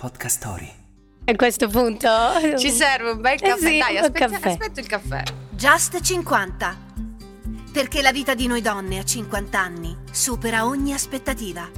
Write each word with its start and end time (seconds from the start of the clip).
Podcast 0.00 0.38
Story. 0.38 0.72
A 1.26 1.36
questo 1.36 1.68
punto 1.68 2.08
Ci 2.56 2.70
serve 2.70 3.10
un 3.10 3.20
bel 3.20 3.34
Eh 3.34 3.36
caffè. 3.48 3.68
sì, 3.68 3.76
Dai, 3.78 3.98
aspetta, 3.98 4.28
caffè. 4.30 4.48
aspetto 4.48 4.80
il 4.80 4.86
caffè. 4.86 5.22
Just 5.50 6.00
50. 6.00 6.76
Perché 7.70 8.00
la 8.00 8.10
vita 8.10 8.34
di 8.34 8.46
noi 8.46 8.62
donne 8.62 8.98
a 8.98 9.04
50 9.04 9.58
anni 9.60 9.94
supera 10.10 10.64
ogni 10.66 10.94
aspettativa. 10.94 11.68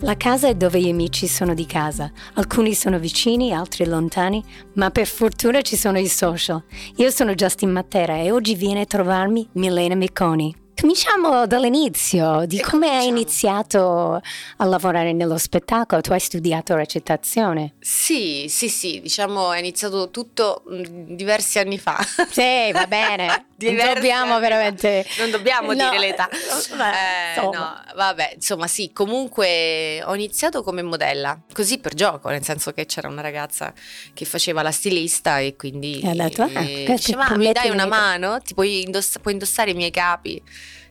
La 0.00 0.16
casa 0.16 0.48
è 0.48 0.56
dove 0.56 0.80
gli 0.80 0.88
amici 0.88 1.28
sono 1.28 1.54
di 1.54 1.66
casa. 1.66 2.10
Alcuni 2.34 2.74
sono 2.74 2.98
vicini, 2.98 3.52
altri 3.54 3.86
lontani, 3.86 4.42
ma 4.74 4.90
per 4.90 5.06
fortuna 5.06 5.60
ci 5.62 5.76
sono 5.76 6.00
i 6.00 6.08
social. 6.08 6.60
Io 6.96 7.10
sono 7.10 7.34
Justin 7.34 7.70
Matera 7.70 8.16
e 8.16 8.32
oggi 8.32 8.56
viene 8.56 8.80
a 8.80 8.86
trovarmi 8.86 9.48
Milena 9.52 9.94
Micconi. 9.94 10.52
Cominciamo 10.80 11.46
dall'inizio, 11.46 12.44
di 12.46 12.58
E 12.58 12.62
come 12.62 12.86
hai 12.86 12.92
cominciamo. 13.08 13.18
iniziato 13.18 14.22
a 14.56 14.64
lavorare 14.64 15.12
nello 15.12 15.36
spettacolo. 15.36 16.00
Tu 16.00 16.12
hai 16.12 16.20
studiato 16.20 16.74
recitazione. 16.74 17.74
Sì, 17.80 18.46
sì, 18.48 18.70
sì, 18.70 18.98
diciamo 19.02 19.52
è 19.52 19.58
iniziato 19.58 20.08
tutto 20.10 20.62
diversi 20.66 21.58
anni 21.58 21.78
fa. 21.78 21.98
Sì, 22.30 22.72
va 22.72 22.86
bene. 22.86 23.44
non 23.60 23.76
dobbiamo 23.94 24.38
veramente... 24.40 25.04
Non 25.18 25.30
dobbiamo 25.30 25.74
No, 25.74 25.90
dire 25.90 25.98
l'età. 25.98 26.28
beh, 26.32 27.40
Eh, 27.42 27.42
no, 27.52 27.74
vabbè, 27.94 28.32
insomma, 28.36 28.66
sì, 28.66 28.90
comunque 28.92 30.02
ho 30.02 30.14
iniziato 30.14 30.62
come 30.62 30.80
modella, 30.80 31.38
così 31.52 31.76
per 31.78 31.92
gioco, 31.92 32.30
nel 32.30 32.42
senso 32.42 32.72
che 32.72 32.86
c'era 32.86 33.06
una 33.08 33.20
ragazza 33.20 33.74
che 34.14 34.24
faceva 34.24 34.62
la 34.62 34.70
stilista 34.72 35.40
e 35.40 35.56
quindi 35.56 36.00
E 36.00 36.14
detto, 36.14 36.42
ah, 36.42 36.62
eh, 36.62 36.84
diceva, 36.86 37.26
"Ah, 37.26 37.36
mi 37.36 37.52
dai 37.52 37.68
una 37.68 37.84
mano? 37.86 38.40
Ti 38.40 38.54
puoi, 38.54 38.80
indoss- 38.82 39.18
puoi 39.20 39.34
indossare 39.34 39.72
i 39.72 39.74
miei 39.74 39.90
capi? 39.90 40.42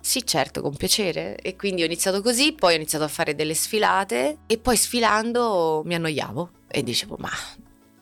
Sì, 0.02 0.26
certo, 0.26 0.62
con 0.62 0.76
piacere. 0.76 1.36
E 1.42 1.56
quindi 1.56 1.82
ho 1.82 1.86
iniziato 1.86 2.22
così, 2.22 2.54
poi 2.54 2.74
ho 2.74 2.76
iniziato 2.78 3.04
a 3.04 3.10
fare 3.10 3.36
delle 3.36 3.54
sfilate 3.54 4.38
e 4.48 4.58
poi 4.58 4.78
sfilando 4.78 5.82
mi 5.86 5.96
annoiavo 5.96 6.50
e 6.68 6.84
dicevo, 6.84 7.16
ma... 7.20 7.30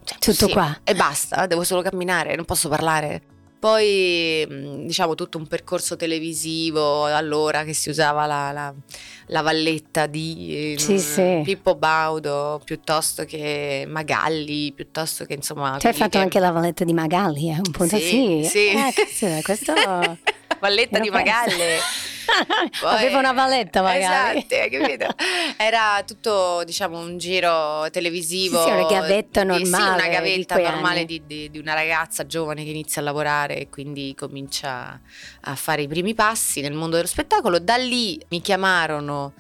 cioè, 0.04 0.18
Tutto 0.20 0.46
sì, 0.48 0.52
qua. 0.52 0.80
E 0.84 0.94
basta, 0.96 1.46
devo 1.48 1.64
solo 1.64 1.82
camminare, 1.82 2.36
non 2.36 2.46
posso 2.46 2.70
parlare. 2.70 3.22
Poi, 3.60 4.46
mh, 4.48 4.86
diciamo, 4.86 5.16
tutto 5.16 5.40
un 5.40 5.48
percorso 5.48 5.96
televisivo, 5.96 7.06
allora 7.06 7.64
che 7.64 7.74
si 7.74 7.90
usava 7.90 8.28
la, 8.28 8.52
la- 8.52 8.74
la 9.30 9.42
valletta 9.42 10.06
di 10.06 10.74
eh, 10.76 10.80
Sì, 10.80 11.00
sì. 11.00 11.42
Pippo 11.44 11.74
Baudo, 11.76 12.62
piuttosto 12.64 13.26
che 13.26 13.84
Magalli, 13.88 14.72
piuttosto 14.74 15.26
che 15.26 15.34
insomma... 15.34 15.78
Tu 15.78 15.88
hai 15.88 15.94
fatto 15.94 16.10
che- 16.12 16.18
anche 16.20 16.40
la 16.40 16.52
valletta 16.52 16.84
di 16.86 16.94
Magalli, 16.94 17.50
eh? 17.50 17.56
un 17.56 17.72
punto 17.72 17.98
Sì, 17.98 18.42
sì. 18.44 18.48
sì. 18.48 18.68
Eh, 18.68 18.94
cazzo, 18.94 19.40
questo... 19.42 19.74
valletta 20.60 21.00
di. 21.00 21.10
Magalle. 21.10 21.78
Poi- 22.82 22.94
Aveva 22.94 23.20
una 23.20 23.32
valletta 23.32 23.82
magari. 23.82 24.46
Esatto? 24.50 25.16
Era 25.58 26.04
tutto, 26.06 26.64
diciamo, 26.66 27.00
un 27.00 27.18
giro 27.18 27.90
televisivo. 27.90 28.58
Sì, 28.64 28.68
sì, 28.68 28.74
una 28.76 28.86
gavetta 28.86 29.42
di- 29.42 29.48
normale 29.48 29.66
Sì, 29.66 29.82
una 29.82 30.04
di 30.04 30.10
gavetta 30.10 30.54
quei 30.56 30.66
normale 30.70 31.06
di, 31.06 31.22
di- 31.26 31.50
di 31.50 31.58
una 31.58 31.74
ragazza 31.74 32.26
giovane 32.26 32.64
che 32.66 32.70
inizia 32.70 33.02
a 33.02 33.06
lavorare 33.06 33.58
e 33.60 33.70
quindi 33.70 34.14
comincia 34.18 35.00
a 35.42 35.56
fare 35.56 35.84
i 35.84 35.88
primi 35.88 36.14
passi 36.14 36.60
nel 36.62 36.74
mondo 36.74 36.98
dello 36.98 37.08
spettacolo. 37.08 37.60
Da 37.60 37.78
lì 37.78 38.20
mi 38.30 38.42
chiamarono 38.42 39.34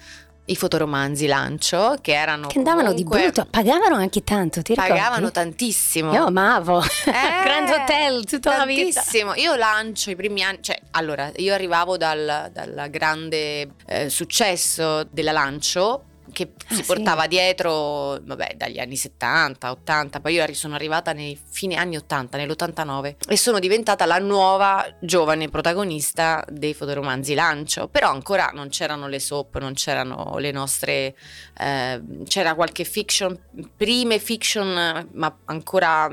i 0.49 0.55
fotoromanzi 0.55 1.27
Lancio, 1.27 1.95
che 2.01 2.13
erano 2.13 2.47
Che 2.47 2.57
andavano 2.57 2.93
di 2.93 3.03
comunque- 3.03 3.31
brutto, 3.31 3.47
pagavano 3.49 3.95
anche 3.95 4.23
tanto, 4.23 4.61
ti 4.61 4.73
ricordi? 4.73 4.93
Pagavano 4.93 5.31
tantissimo. 5.31 6.13
Io 6.13 6.25
amavo. 6.25 6.81
Eh, 7.07 7.43
Grand 7.43 7.69
Hotel 7.69 8.25
tutta 8.25 8.57
la 8.57 8.65
vita. 8.65 9.01
Tantissimo. 9.01 9.33
Io 9.35 9.55
lancio 9.55 10.09
i 10.09 10.15
primi 10.15 10.43
anni, 10.43 10.59
cioè, 10.61 10.79
allora, 10.91 11.31
io 11.37 11.53
arrivavo 11.53 11.97
dal, 11.97 12.49
dal 12.53 12.87
grande 12.89 13.69
eh, 13.85 14.09
successo 14.09 15.03
della 15.09 15.31
lancio 15.31 16.03
che 16.31 16.53
Ah, 16.69 16.73
si 16.75 16.81
sì. 16.81 16.83
portava 16.83 17.27
dietro, 17.27 18.19
vabbè, 18.21 18.55
dagli 18.57 18.79
anni 18.79 18.95
70, 18.95 19.71
80, 19.71 20.19
poi 20.19 20.33
io 20.33 20.53
sono 20.53 20.75
arrivata 20.75 21.13
nei 21.13 21.39
fine 21.49 21.75
anni 21.75 21.95
80, 21.95 22.37
nell'89 22.37 23.15
e 23.29 23.37
sono 23.37 23.59
diventata 23.59 24.05
la 24.05 24.19
nuova 24.19 24.85
giovane 24.99 25.49
protagonista 25.49 26.43
dei 26.49 26.73
fotoromanzi 26.73 27.33
lancio, 27.33 27.87
però 27.87 28.09
ancora 28.09 28.51
non 28.53 28.69
c'erano 28.69 29.07
le 29.07 29.19
soap, 29.19 29.57
non 29.59 29.73
c'erano 29.73 30.37
le 30.37 30.51
nostre 30.51 31.15
eh, 31.59 32.01
c'era 32.25 32.53
qualche 32.55 32.83
fiction, 32.83 33.37
prime 33.75 34.19
fiction, 34.19 35.07
ma 35.13 35.37
ancora 35.45 36.09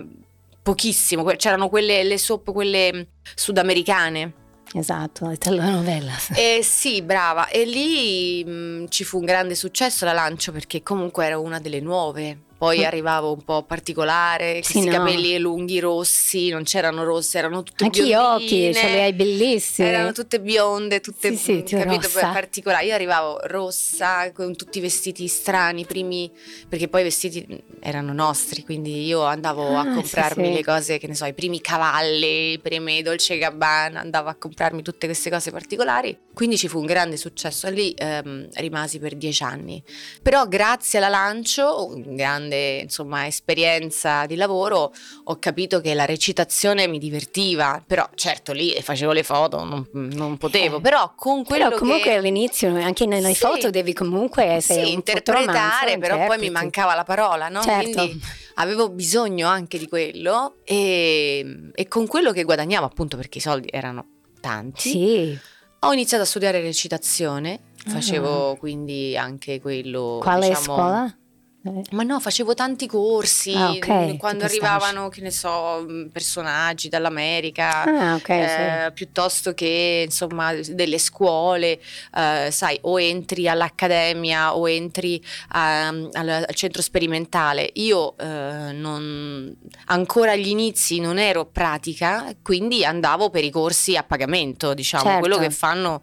pochissimo. 0.62 1.25
C'erano 1.25 1.69
quelle 1.69 2.03
le 2.05 2.19
soap, 2.19 2.50
quelle 2.53 3.09
sudamericane. 3.34 4.33
Esatto, 4.77 5.29
le 5.29 5.37
telenovela. 5.37 6.12
E 6.35 6.61
sì, 6.65 7.01
brava. 7.01 7.49
E 7.49 7.65
lì 7.65 8.45
mh, 8.45 8.89
ci 8.89 9.05
fu 9.05 9.19
un 9.19 9.25
grande 9.25 9.55
successo 9.55 10.05
la 10.05 10.12
lancio 10.12 10.51
perché 10.51 10.83
comunque 10.83 11.27
ero 11.27 11.41
una 11.41 11.61
delle 11.61 11.81
nuove. 11.81 12.39
Poi 12.65 12.79
Mm. 12.79 12.85
arrivavo 12.85 13.33
un 13.33 13.43
po' 13.45 13.63
particolare, 13.65 14.63
Sì, 14.63 14.73
questi 14.73 14.89
no. 14.89 14.97
capelli 14.99 15.39
lunghi 15.39 15.81
rossi, 15.81 16.49
non 16.49 16.63
c'erano 16.65 17.05
rossi, 17.05 17.37
erano 17.37 17.63
tutte 17.63 17.85
Anche 17.85 18.07
gli 18.07 18.15
occhi, 18.15 18.47
biondine. 18.47 18.73
ce 18.73 18.89
li 18.89 19.01
hai 19.01 19.13
bellissimi. 19.13 19.89
Erano 19.89 20.13
tutte 20.13 20.41
bionde, 20.41 21.01
tutte 21.01 21.29
Sì, 21.29 21.37
sì, 21.37 21.63
tu 21.63 21.77
capito, 21.77 22.09
particolari. 22.11 22.87
Io 22.87 22.95
arrivavo 22.95 23.39
rossa 23.45 24.33
con 24.33 24.57
tutti 24.57 24.79
i 24.79 24.81
vestiti 24.81 25.27
strani, 25.29 25.83
i 25.83 25.85
primi 25.85 26.31
perché 26.67 26.89
poi 26.89 27.03
i 27.03 27.05
vestiti 27.05 27.47
erano 27.81 28.15
nostri, 28.15 28.65
quindi 28.65 29.05
io 29.05 29.23
andavo 29.25 29.77
Ah, 29.77 29.81
a 29.81 29.93
comprarmi 29.93 30.47
sì, 30.47 30.53
le 30.55 30.65
cose, 30.65 30.97
che 30.99 31.07
ne 31.07 31.15
so, 31.15 31.27
i 31.27 31.35
primi 31.35 31.61
cavalli, 31.61 32.53
i 32.53 32.59
primi 32.61 33.03
Dolce 33.03 33.37
Gabbana, 33.37 34.01
andavo 34.01 34.31
a 34.31 34.35
comprarmi 34.37 34.81
tutte 34.83 35.05
queste 35.07 35.29
cose 35.29 35.51
particolari. 35.51 36.19
Quindi 36.33 36.57
ci 36.57 36.69
fu 36.69 36.79
un 36.79 36.87
grande 36.87 37.19
successo 37.19 37.69
lì 37.69 37.93
ehm, 37.97 38.49
rimasi 38.55 38.99
per 38.99 39.15
dieci 39.17 39.43
anni. 39.43 39.83
Però 40.23 40.49
grazie 40.49 40.99
alla 40.99 41.09
lancio, 41.09 41.87
un 41.89 42.17
grande 42.17 42.53
insomma 42.82 43.26
esperienza 43.26 44.26
di 44.26 44.37
lavoro, 44.37 44.92
ho 45.25 45.38
capito 45.38 45.81
che 45.81 45.94
la 45.94 46.04
recitazione 46.04 46.87
mi 46.87 46.98
divertiva, 46.98 47.82
però 47.87 48.09
certo 48.15 48.53
lì 48.53 48.70
facevo 48.81 49.12
le 49.12 49.22
foto, 49.22 49.65
non, 49.65 49.87
non 49.92 50.37
potevo, 50.37 50.78
Eh. 50.78 50.81
però 50.81 51.12
con 51.16 51.44
quello 51.44 51.65
Però 51.66 51.78
comunque 51.78 52.10
che... 52.10 52.16
all'inizio, 52.16 52.75
anche 52.76 53.06
nelle 53.06 53.32
Sì. 53.34 53.41
foto, 53.41 53.70
devi 53.70 53.92
comunque 53.92 54.44
essere 54.44 54.84
Sì, 54.87 54.92
interpretare, 54.92 55.98
però 55.98 56.16
poi 56.16 56.38
mi 56.38 56.47
interpreti. 56.47 56.50
mancava 56.50 56.94
la 56.94 57.04
parola, 57.04 57.48
no? 57.48 57.62
Certo. 57.62 57.91
Quindi 57.91 58.20
avevo 58.54 58.88
bisogno 58.91 59.48
anche 59.48 59.78
di 59.78 59.88
quello 59.88 60.56
e, 60.65 61.71
e 61.75 61.88
con 61.88 62.06
quello 62.06 62.32
che 62.32 62.42
guadagnavo, 62.44 62.84
appunto 62.86 63.16
perché 63.16 63.38
i 63.38 63.41
soldi 63.41 63.69
erano 63.71 64.06
tanti, 64.41 64.91
Sì. 64.91 65.38
ho 65.81 65.92
iniziato 65.92 66.22
a 66.22 66.26
studiare 66.26 66.60
recitazione, 66.60 67.60
facevo 67.86 68.53
Ah. 68.53 68.56
quindi 68.56 69.16
anche 69.16 69.60
quello... 69.60 70.19
Quale 70.22 70.48
diciamo, 70.48 70.65
scuola? 70.65 71.19
Eh, 71.67 71.83
Ma 71.93 72.03
no, 72.03 72.21
facevo 72.21 72.53
tanti 72.53 72.87
corsi, 72.87 73.55
Ah, 73.55 73.71
ok, 73.71 73.89
mh, 73.89 74.05
tipo 74.07 74.17
quando 74.19 74.45
arrivavano, 74.45 75.09
che 75.09 75.23
ne 75.23 75.31
so, 75.31 75.83
mh, 75.89 76.09
personaggi 76.13 76.91
dall'America, 76.91 77.85
Ah, 77.85 78.15
ok, 78.17 78.29
eh, 78.29 78.91
piuttosto 78.93 79.55
che 79.55 80.03
insomma 80.05 80.53
delle 80.53 80.99
scuole, 80.99 81.81
eh, 82.15 82.49
sai, 82.51 82.79
o 82.83 83.01
entri 83.01 83.49
all'accademia 83.49 84.55
o 84.55 84.69
entri 84.69 85.23
a- 85.49 85.89
al, 85.89 86.29
al 86.47 86.55
centro 86.55 86.83
sperimentale. 86.83 87.71
Io 87.75 88.15
eh, 88.19 88.73
non, 88.73 89.57
ancora 89.87 90.33
agli 90.33 90.49
inizi 90.49 91.01
non 91.01 91.19
ero 91.19 91.47
pratica, 91.47 92.27
quindi 92.43 92.85
andavo 92.85 93.31
per 93.31 93.43
i 93.43 93.51
corsi 93.51 93.97
a 93.97 94.03
pagamento, 94.03 94.75
diciamo, 94.75 95.05
Certo. 95.05 95.21
quello 95.21 95.39
che 95.39 95.49
fanno 95.51 96.03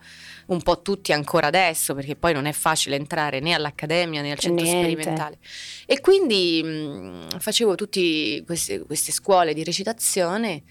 un 0.52 0.62
po' 0.62 0.82
tutti 0.82 1.14
ancora 1.14 1.48
adesso, 1.48 1.96
perché 1.96 2.16
poi 2.16 2.34
non 2.34 2.46
è 2.46 2.52
facile 2.52 2.98
entrare 2.98 3.40
né 3.40 3.54
all'accademia 3.54 4.22
né 4.22 4.32
al 4.32 4.38
centro 4.38 4.64
Niente. 4.64 4.92
sperimentale. 4.92 5.38
E 5.86 6.00
quindi 6.02 6.62
mh, 6.64 7.40
facevo 7.40 7.76
tutte 7.76 8.44
queste, 8.46 8.82
queste 8.82 9.12
scuole 9.12 9.54
di 9.54 9.64
recitazione. 9.64 10.64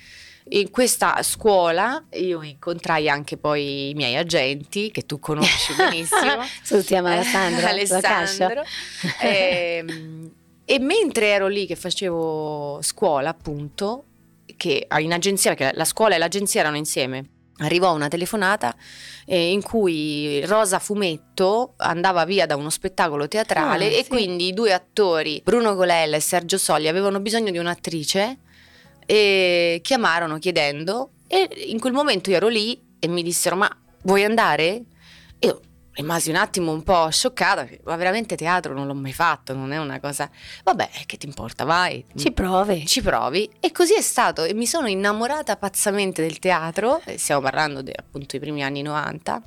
In 0.52 0.70
questa 0.70 1.22
scuola 1.22 2.04
io 2.12 2.42
incontrai 2.42 3.08
anche 3.08 3.36
poi 3.36 3.90
i 3.90 3.94
miei 3.94 4.16
agenti, 4.16 4.90
che 4.90 5.06
tu 5.06 5.18
conosci 5.18 5.72
benissimo. 5.76 6.44
Salutiamo 6.62 7.08
Alessandro. 7.08 7.66
Eh, 7.66 7.70
Alessandro. 7.70 8.62
Ehm, 9.20 10.32
e 10.64 10.78
mentre 10.78 11.26
ero 11.28 11.46
lì 11.48 11.66
che 11.66 11.76
facevo 11.76 12.80
scuola, 12.82 13.30
appunto, 13.30 14.04
che 14.56 14.86
in 14.98 15.12
agenzia, 15.12 15.54
perché 15.54 15.76
la 15.76 15.84
scuola 15.84 16.16
e 16.16 16.18
l'agenzia 16.18 16.60
erano 16.60 16.76
insieme, 16.76 17.28
arrivò 17.60 17.94
una 17.94 18.08
telefonata 18.08 18.74
eh, 19.26 19.50
in 19.50 19.62
cui 19.62 20.44
Rosa 20.46 20.78
Fumetto 20.78 21.74
andava 21.78 22.24
via 22.24 22.46
da 22.46 22.56
uno 22.56 22.70
spettacolo 22.70 23.28
teatrale 23.28 23.86
Ah, 23.86 23.98
e 23.98 24.02
sì. 24.02 24.08
quindi 24.08 24.48
i 24.48 24.52
due 24.52 24.72
attori, 24.72 25.40
Bruno 25.44 25.74
Colella 25.76 26.16
e 26.16 26.20
Sergio 26.20 26.58
Sogli, 26.58 26.88
avevano 26.88 27.20
bisogno 27.20 27.50
di 27.50 27.58
un'attrice 27.58 28.38
e 29.06 29.80
chiamarono 29.82 30.38
chiedendo 30.38 31.10
e 31.26 31.48
in 31.68 31.78
quel 31.80 31.92
momento 31.92 32.30
io 32.30 32.36
ero 32.36 32.48
lì 32.48 32.80
e 32.98 33.08
mi 33.08 33.22
dissero 33.22 33.56
ma 33.56 33.70
vuoi 34.02 34.24
andare? 34.24 34.82
Io 35.40 35.60
rimasi 36.00 36.30
un 36.30 36.36
attimo 36.36 36.72
un 36.72 36.82
po' 36.82 37.08
scioccata, 37.10 37.66
ma 37.84 37.96
veramente 37.96 38.36
teatro 38.36 38.74
non 38.74 38.86
l'ho 38.86 38.94
mai 38.94 39.12
fatto, 39.12 39.54
non 39.54 39.72
è 39.72 39.78
una 39.78 40.00
cosa... 40.00 40.30
Vabbè, 40.64 40.88
che 41.06 41.16
ti 41.16 41.26
importa, 41.26 41.64
vai. 41.64 42.04
Ci 42.16 42.32
provi. 42.32 42.86
Ci 42.86 43.02
provi. 43.02 43.48
E 43.60 43.72
così 43.72 43.94
è 43.94 44.00
stato. 44.00 44.44
E 44.44 44.54
mi 44.54 44.66
sono 44.66 44.88
innamorata 44.88 45.56
pazzamente 45.56 46.22
del 46.22 46.38
teatro, 46.38 47.00
eh, 47.04 47.18
stiamo 47.18 47.40
parlando 47.40 47.82
di 47.82 47.92
appunto 47.94 48.36
i 48.36 48.38
primi 48.38 48.62
anni 48.62 48.82
90 48.82 49.42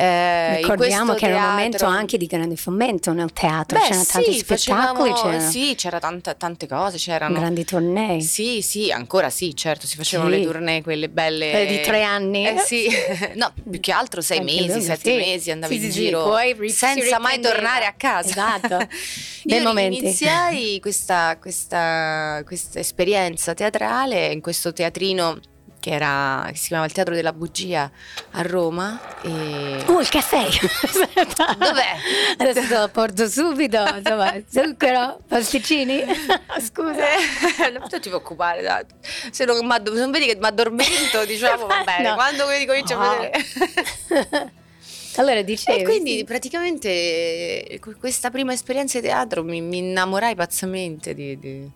Eh, 0.00 0.58
Ricordiamo 0.58 1.14
che 1.14 1.24
era 1.26 1.34
un 1.34 1.40
teatro- 1.40 1.50
momento 1.56 1.84
anche 1.86 2.18
di 2.18 2.26
grande 2.26 2.54
fomento 2.54 3.12
nel 3.12 3.32
teatro, 3.32 3.76
Beh, 3.80 3.84
c'erano 3.84 4.04
tanti 4.04 4.32
sì, 4.32 4.38
spettacoli, 4.38 5.10
facevamo- 5.10 5.12
c'erano 5.32 5.50
sì, 5.50 5.74
c'era 5.76 5.98
tanta- 5.98 6.34
tante 6.34 6.68
cose, 6.68 6.98
c'erano 6.98 7.34
grandi 7.36 7.64
tournée. 7.64 8.20
Sì, 8.20 8.62
sì, 8.62 8.92
ancora 8.92 9.28
sì, 9.28 9.56
certo, 9.56 9.88
si 9.88 9.96
facevano 9.96 10.30
Sì. 10.30 10.36
le 10.38 10.44
tournée, 10.44 10.82
quelle 10.82 11.08
belle 11.08 11.62
Eh, 11.62 11.66
di 11.66 11.80
tre 11.80 12.04
anni. 12.04 12.46
Eh 12.46 12.58
sì, 12.64 12.86
no, 13.34 13.52
più 13.68 13.80
che 13.80 13.90
altro 13.90 14.20
sei 14.20 14.38
Anche 14.38 14.52
mesi, 14.52 14.66
lunghe, 14.68 14.80
sette 14.84 15.10
sì. 15.10 15.16
mesi 15.16 15.50
andavi 15.50 15.78
Sì, 15.80 15.84
in 15.86 15.90
giro 15.90 16.22
poi 16.22 16.52
ri- 16.52 16.70
si 16.70 16.76
senza 16.76 17.18
mai 17.18 17.40
tornare 17.40 17.84
a 17.84 17.94
casa. 17.96 18.28
Esatto. 18.28 18.76
Bei 19.42 19.58
Io 19.58 19.62
momenti. 19.64 19.98
iniziai 19.98 20.78
questa, 20.80 21.36
questa, 21.40 22.40
questa 22.46 22.78
esperienza 22.78 23.52
teatrale 23.52 24.26
in 24.26 24.40
questo 24.40 24.72
teatrino 24.72 25.40
che, 25.88 25.94
era, 25.94 26.44
che 26.50 26.56
si 26.56 26.66
chiamava 26.68 26.86
il 26.86 26.92
Teatro 26.94 27.14
della 27.14 27.32
Bugia 27.32 27.90
a 28.32 28.42
Roma. 28.42 29.00
E... 29.22 29.82
Oh, 29.86 30.00
il 30.00 30.08
caffè! 30.08 30.44
Dov'è? 31.58 31.96
Adesso 32.36 32.68
te 32.68 32.78
lo 32.78 32.88
porto 32.88 33.26
subito. 33.28 33.78
Insomma, 33.96 34.34
zucchero, 34.48 35.20
pasticcini. 35.26 36.04
Scusa. 36.60 37.08
Eh, 37.66 37.70
non 37.70 37.88
ti 37.88 38.08
preoccupare, 38.08 38.62
dai. 38.62 38.84
se 39.30 39.44
non, 39.44 39.56
se 39.56 39.92
non 39.92 40.10
vedi 40.10 40.26
che 40.26 40.36
mi 40.36 40.46
addormento, 40.46 41.24
diciamo 41.24 41.66
va 41.66 41.82
bene. 41.84 42.08
No. 42.10 42.14
Quando 42.14 42.46
vedi 42.46 42.66
cominci 42.66 42.92
a 42.92 42.96
No. 42.98 43.10
vedere. 43.18 44.52
Allora 45.16 45.42
dicevi. 45.42 45.80
E 45.80 45.84
quindi 45.84 46.18
sì. 46.18 46.24
praticamente 46.24 46.88
eh, 46.88 47.80
questa 47.98 48.30
prima 48.30 48.52
esperienza 48.52 49.00
di 49.00 49.06
teatro 49.06 49.42
mi, 49.42 49.60
mi 49.60 49.78
innamorai 49.78 50.34
pazzamente 50.34 51.14
di... 51.14 51.38
di- 51.38 51.70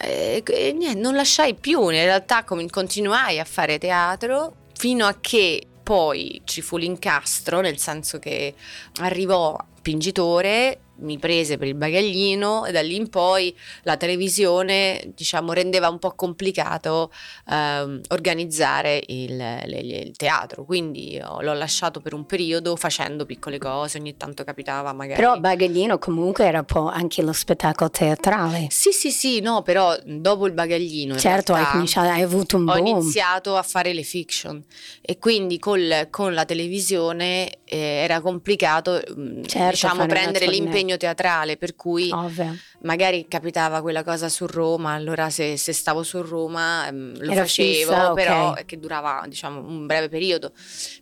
E, 0.00 0.42
e 0.46 0.72
niente, 0.72 0.98
non 0.98 1.14
lasciai 1.14 1.54
più, 1.54 1.82
in 1.90 2.02
realtà 2.02 2.44
continuai 2.44 3.38
a 3.38 3.44
fare 3.44 3.78
teatro 3.78 4.68
fino 4.74 5.06
a 5.06 5.16
che 5.20 5.66
poi 5.82 6.40
ci 6.44 6.62
fu 6.62 6.76
l'incastro, 6.76 7.60
nel 7.60 7.78
senso 7.78 8.18
che 8.18 8.54
arrivò 9.00 9.58
Pingitore, 9.82 10.78
mi 11.00 11.18
prese 11.18 11.56
per 11.58 11.66
il 11.68 11.74
bagaglino 11.74 12.64
e 12.66 12.72
da 12.72 12.80
lì 12.82 12.96
in 12.96 13.08
poi 13.08 13.54
la 13.82 13.96
televisione 13.96 15.12
diciamo 15.14 15.52
rendeva 15.52 15.88
un 15.88 15.98
po' 15.98 16.12
complicato 16.14 17.10
ehm, 17.50 18.00
organizzare 18.08 19.02
il, 19.06 19.36
le- 19.36 19.62
le- 19.66 19.78
il 19.98 20.16
teatro, 20.16 20.64
quindi 20.64 21.18
l'ho 21.20 21.52
lasciato 21.52 22.00
per 22.00 22.14
un 22.14 22.26
periodo 22.26 22.76
facendo 22.76 23.26
piccole 23.26 23.58
cose, 23.58 23.98
ogni 23.98 24.16
tanto 24.16 24.44
capitava 24.44 24.92
magari... 24.92 25.20
Però 25.20 25.38
Bagaglino 25.38 25.98
comunque 25.98 26.44
era 26.46 26.58
un 26.60 26.64
po' 26.64 26.86
anche 26.88 27.22
lo 27.22 27.32
spettacolo 27.32 27.90
teatrale. 27.90 28.66
Sì, 28.70 28.92
sì, 28.92 29.10
sì, 29.10 29.40
no, 29.40 29.62
però 29.62 29.96
dopo 30.04 30.46
il 30.46 30.52
bagaglino. 30.52 31.14
in 31.14 31.18
Certo, 31.18 31.52
hai, 31.52 31.58
realtà, 31.58 31.72
cominciato, 31.72 32.08
hai 32.08 32.22
avuto 32.22 32.56
un 32.56 32.68
Ho 32.68 32.74
boom. 32.74 32.86
iniziato 32.86 33.56
a 33.56 33.62
fare 33.62 33.92
le 33.92 34.02
fiction 34.02 34.62
e 35.00 35.18
quindi 35.18 35.58
col- 35.58 36.08
con 36.10 36.34
la 36.34 36.44
televisione 36.44 37.58
eh, 37.64 37.76
era 37.78 38.20
complicato 38.20 39.00
mm, 39.16 39.42
Certo, 39.44 39.70
diciamo, 39.70 40.06
prendere 40.06 40.44
tournée. 40.46 40.58
L'impegno 40.90 40.96
teatrale, 40.96 41.56
per 41.56 41.76
cui 41.76 42.10
Ovvio. 42.10 42.56
magari 42.82 43.26
capitava 43.28 43.80
quella 43.80 44.02
cosa 44.02 44.28
su 44.28 44.46
Roma, 44.46 44.92
allora 44.92 45.30
se, 45.30 45.56
se 45.56 45.72
stavo 45.72 46.02
su 46.02 46.22
Roma 46.22 46.88
ehm, 46.88 47.18
lo 47.18 47.32
Era 47.32 47.42
facevo, 47.42 47.90
fissa, 47.92 48.12
però 48.12 48.54
che 48.64 48.78
durava 48.78 49.22
diciamo 49.26 49.60
un 49.60 49.86
breve 49.86 50.08
periodo, 50.08 50.52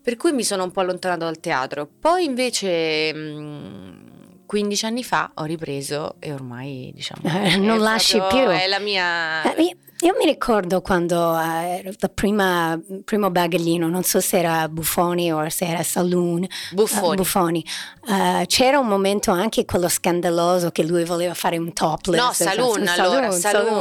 per 0.02 0.17
cui 0.17 0.32
mi 0.32 0.44
sono 0.44 0.64
un 0.64 0.70
po' 0.70 0.81
allontanato 0.81 1.25
dal 1.25 1.40
teatro. 1.40 1.88
Poi 1.99 2.25
invece... 2.25 3.12
mm, 3.14 4.06
15 4.49 4.87
anni 4.87 5.05
fa 5.05 5.31
ho 5.35 5.45
ripreso 5.45 6.15
e 6.21 6.33
ormai 6.33 6.91
diciamo 6.95 7.21
Eh, 7.45 7.56
non 7.59 7.81
lasci 7.81 8.19
più. 8.31 8.39
è 8.39 8.67
la 8.67 8.79
mia 8.79 9.43
Eh, 9.43 9.62
io, 9.62 9.77
io 10.00 10.15
mi 10.19 10.25
ricordo 10.25 10.81
quando 10.81 11.39
eh, 11.39 11.93
prima, 12.15 12.81
primo 13.05 13.31
bagaglino, 13.31 13.89
non 13.89 14.05
so 14.05 14.21
se 14.21 14.39
era 14.39 14.67
Buffoni 14.71 15.31
o 15.31 15.47
se 15.50 15.67
era 15.67 15.83
Saloon, 15.83 16.47
Buffoni. 16.73 17.12
eh, 17.12 17.17
Buffoni. 17.17 17.65
Eh, 18.09 18.45
c'era 18.47 18.79
un 18.79 18.87
momento 18.87 19.33
anche 19.33 19.67
quello 19.67 19.89
scandaloso 19.89 20.71
che 20.71 20.83
lui 20.85 21.05
voleva 21.05 21.35
fare 21.35 21.59
un 21.59 21.73
topless. 21.75 22.19
No, 22.19 22.33
Saloon, 22.33 22.87
allora, 22.89 23.31
Saloon. 23.33 23.41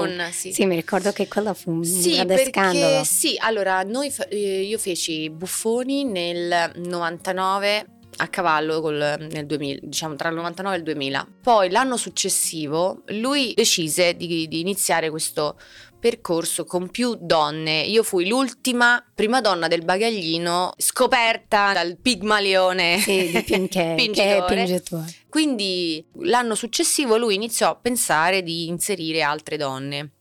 Saloon, 0.10 0.30
sì. 0.34 0.52
Sì, 0.52 0.66
mi 0.66 0.76
ricordo 0.76 1.14
che 1.14 1.28
quello 1.30 1.54
fu 1.54 1.70
un 1.72 1.84
Sì, 1.86 2.16
grande 2.16 2.46
scandalo. 2.46 3.04
sì, 3.06 3.38
allora 3.40 3.84
noi 3.84 4.12
eh, 4.30 4.62
io 4.64 4.78
feci 4.80 5.30
Buffoni 5.30 6.04
nel 6.04 6.72
99 6.76 7.86
a 8.18 8.28
cavallo 8.28 8.82
col- 8.82 9.28
nel 9.32 9.46
2000, 9.46 9.80
diciamo 9.84 10.16
tra 10.16 10.30
il 10.30 10.36
99 10.36 10.76
e 10.76 10.78
il 10.80 10.84
2000. 10.84 11.28
Poi 11.42 11.70
l'anno 11.70 11.98
successivo 11.98 13.04
lui 13.08 13.54
decise 13.56 14.16
di, 14.16 14.48
di 14.48 14.60
iniziare 14.60 15.10
questo 15.10 15.58
percorso 16.00 16.64
con 16.64 16.90
più 16.90 17.18
donne. 17.20 17.82
Io 17.82 18.04
fui 18.04 18.28
l'ultima 18.28 19.04
prima 19.14 19.42
donna 19.42 19.68
del 19.68 19.84
bagaglino 19.84 20.74
scoperta 20.78 21.74
dal 21.74 21.98
pigmalione. 21.98 23.00
Sì, 23.00 23.32
di 23.32 23.42
Pin- 23.44 23.68
che, 23.68 23.80
che 23.80 23.92
è 23.92 23.96
Pingitore. 23.96 24.56
Pingitore. 24.56 25.06
Quindi 25.30 26.06
l'anno 26.22 26.56
successivo 26.56 27.18
lui 27.18 27.36
iniziò 27.36 27.72
a 27.72 27.76
pensare 27.76 28.44
di 28.44 28.68
inserire 28.68 29.22
altre 29.22 29.58
donne. 29.58 30.12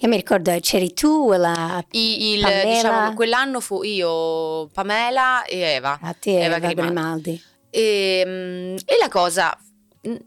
Io 0.00 0.08
mi 0.08 0.16
ricordo, 0.16 0.54
c'eri 0.60 0.92
tu 0.92 1.32
la... 1.32 1.82
I- 1.92 2.34
il- 2.34 2.40
Pamela. 2.42 2.64
diciamo, 2.74 3.14
quell'anno 3.14 3.60
fu 3.60 3.82
io, 3.82 4.66
Pamela 4.68 5.44
e 5.44 5.58
Eva. 5.58 5.98
A 6.00 6.12
te, 6.12 6.38
Eva 6.42 6.56
Eva 6.56 6.72
Grimaldi. 6.72 7.42
E, 7.70 8.22
mm, 8.26 8.76
e 8.84 8.96
la 9.00 9.08
cosa 9.08 9.58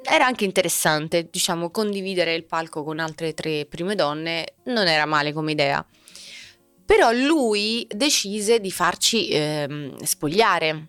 era 0.03 0.25
anche 0.25 0.43
interessante, 0.43 1.29
diciamo, 1.31 1.69
condividere 1.69 2.33
il 2.33 2.45
palco 2.45 2.83
con 2.83 2.99
altre 2.99 3.33
tre 3.33 3.65
prime 3.65 3.95
donne 3.95 4.55
non 4.65 4.87
era 4.87 5.05
male 5.05 5.31
come 5.33 5.51
idea. 5.51 5.85
Però 6.85 7.11
lui 7.11 7.85
decise 7.89 8.59
di 8.59 8.71
farci 8.71 9.29
ehm, 9.29 10.01
spogliare. 10.01 10.87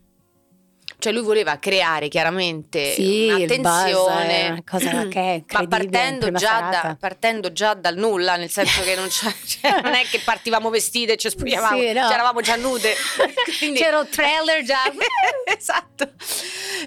Cioè 1.00 1.12
lui 1.12 1.23
voleva 1.23 1.58
creare 1.58 2.06
chiaramente 2.08 2.93
Sì, 2.93 3.29
è 3.29 3.47
una 3.56 4.62
cosa 4.64 5.08
che 5.08 5.20
è 5.20 5.43
ma 5.52 5.67
partendo 5.67 6.31
già, 6.32 6.69
da, 6.70 6.97
partendo 6.99 7.52
già 7.52 7.75
dal 7.75 7.97
nulla, 7.97 8.37
nel 8.37 8.50
senso 8.50 8.82
che 8.82 8.94
non, 8.94 9.08
c'è, 9.08 9.32
cioè, 9.44 9.81
non 9.82 9.94
è 9.94 10.02
che 10.05 10.20
partivamo 10.25 10.70
vestite 10.70 11.14
e 11.14 11.17
ci 11.17 11.29
spogliavamo, 11.31 11.79
Sì, 11.79 11.87
no. 11.93 12.02
cioè, 12.02 12.12
eravamo 12.12 12.41
già 12.41 12.56
nude. 12.56 12.94
Quindi- 13.58 13.79
C'era 13.81 14.00
il 14.00 14.08
trailer 14.08 14.62
già. 14.62 14.82
esatto, 15.56 16.12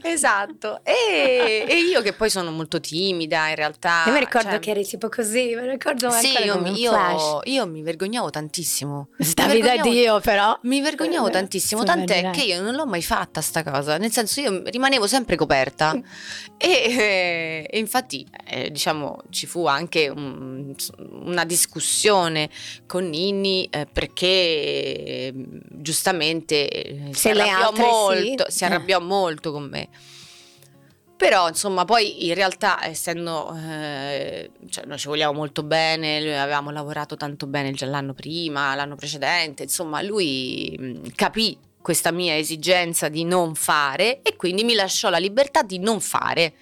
esatto. 0.04 0.82
E, 0.84 1.66
e 1.68 1.76
io 1.80 2.02
che 2.02 2.14
poi 2.14 2.30
sono 2.30 2.52
molto 2.52 2.80
timida 2.80 3.50
in 3.50 3.56
realtà. 3.56 4.04
Io 4.08 4.14
mi 4.14 4.20
ricordo 4.20 4.50
cioè- 4.52 4.60
che 4.60 4.70
eri 4.72 4.86
tipo 4.86 5.10
così, 5.10 5.56
mi 5.56 5.68
ricordo 5.70 6.10
Sì, 6.12 6.34
io, 6.44 6.56
un 6.58 6.62
mi- 6.64 6.80
io- 6.80 7.42
io 7.44 7.66
mi 7.68 7.82
vergognavo 7.82 8.30
tantissimo. 8.30 9.10
Stavi 9.20 9.62
da 9.62 9.78
Dio 9.78 10.20
però. 10.20 10.58
Mi 10.64 10.82
vergognavo 10.82 11.30
tantissimo, 11.30 11.84
tant'è 11.84 12.30
che 12.32 12.42
io 12.44 12.62
non 12.62 12.76
l'ho 12.76 12.86
mai 12.86 13.02
fatta 13.02 13.42
sta 13.42 13.64
cosa, 13.64 13.98
nel 14.04 14.12
senso 14.12 14.42
io 14.42 14.62
rimanevo 14.66 15.08
sempre 15.08 15.38
coperta 15.38 15.94
e, 16.58 16.68
eh, 16.70 17.68
e 17.72 17.80
infatti 17.80 18.28
eh, 18.46 18.70
diciamo 18.70 19.22
ci 19.30 19.46
fu 19.48 19.66
anche 19.66 20.10
un- 20.10 20.76
una 20.98 21.46
discussione 21.46 22.50
con 22.86 23.08
Ninni 23.08 23.66
eh, 23.72 23.86
perché 23.86 24.28
eh, 24.28 25.34
giustamente 25.70 26.68
eh, 26.68 27.00
si 27.14 27.20
Se 27.20 27.34
le 27.34 27.44
arrabbiò 27.50 27.68
altre 27.70 27.84
sì. 27.84 27.90
molto, 28.28 28.46
si 28.50 28.64
Eh. 28.64 28.66
arrabbiò 28.68 29.00
molto 29.00 29.52
con 29.54 29.70
me. 29.70 29.88
Però 31.16 31.48
insomma 31.48 31.86
poi 31.86 32.26
in 32.28 32.34
realtà 32.34 32.86
essendo, 32.86 33.56
eh, 33.56 34.50
cioè 34.70 34.84
noi 34.86 34.98
ci 34.98 35.08
vogliamo 35.08 35.32
molto 35.32 35.64
bene, 35.64 36.20
lui- 36.22 36.34
avevamo 36.36 36.70
lavorato 36.72 37.16
tanto 37.16 37.46
bene 37.48 37.72
già 37.72 37.86
l'anno 37.86 38.14
prima, 38.14 38.76
l'anno 38.76 38.96
precedente, 38.96 39.64
insomma 39.64 40.02
lui 40.02 40.76
mh, 40.78 41.12
capì 41.16 41.58
questa 41.84 42.12
mia 42.12 42.36
esigenza 42.36 43.10
di 43.10 43.26
non 43.26 43.54
fare 43.54 44.22
e 44.24 44.36
quindi 44.36 44.64
mi 44.64 44.74
lasciò 44.74 45.10
la 45.10 45.18
libertà 45.20 45.62
di 45.62 45.78
non 45.78 46.00
fare. 46.00 46.54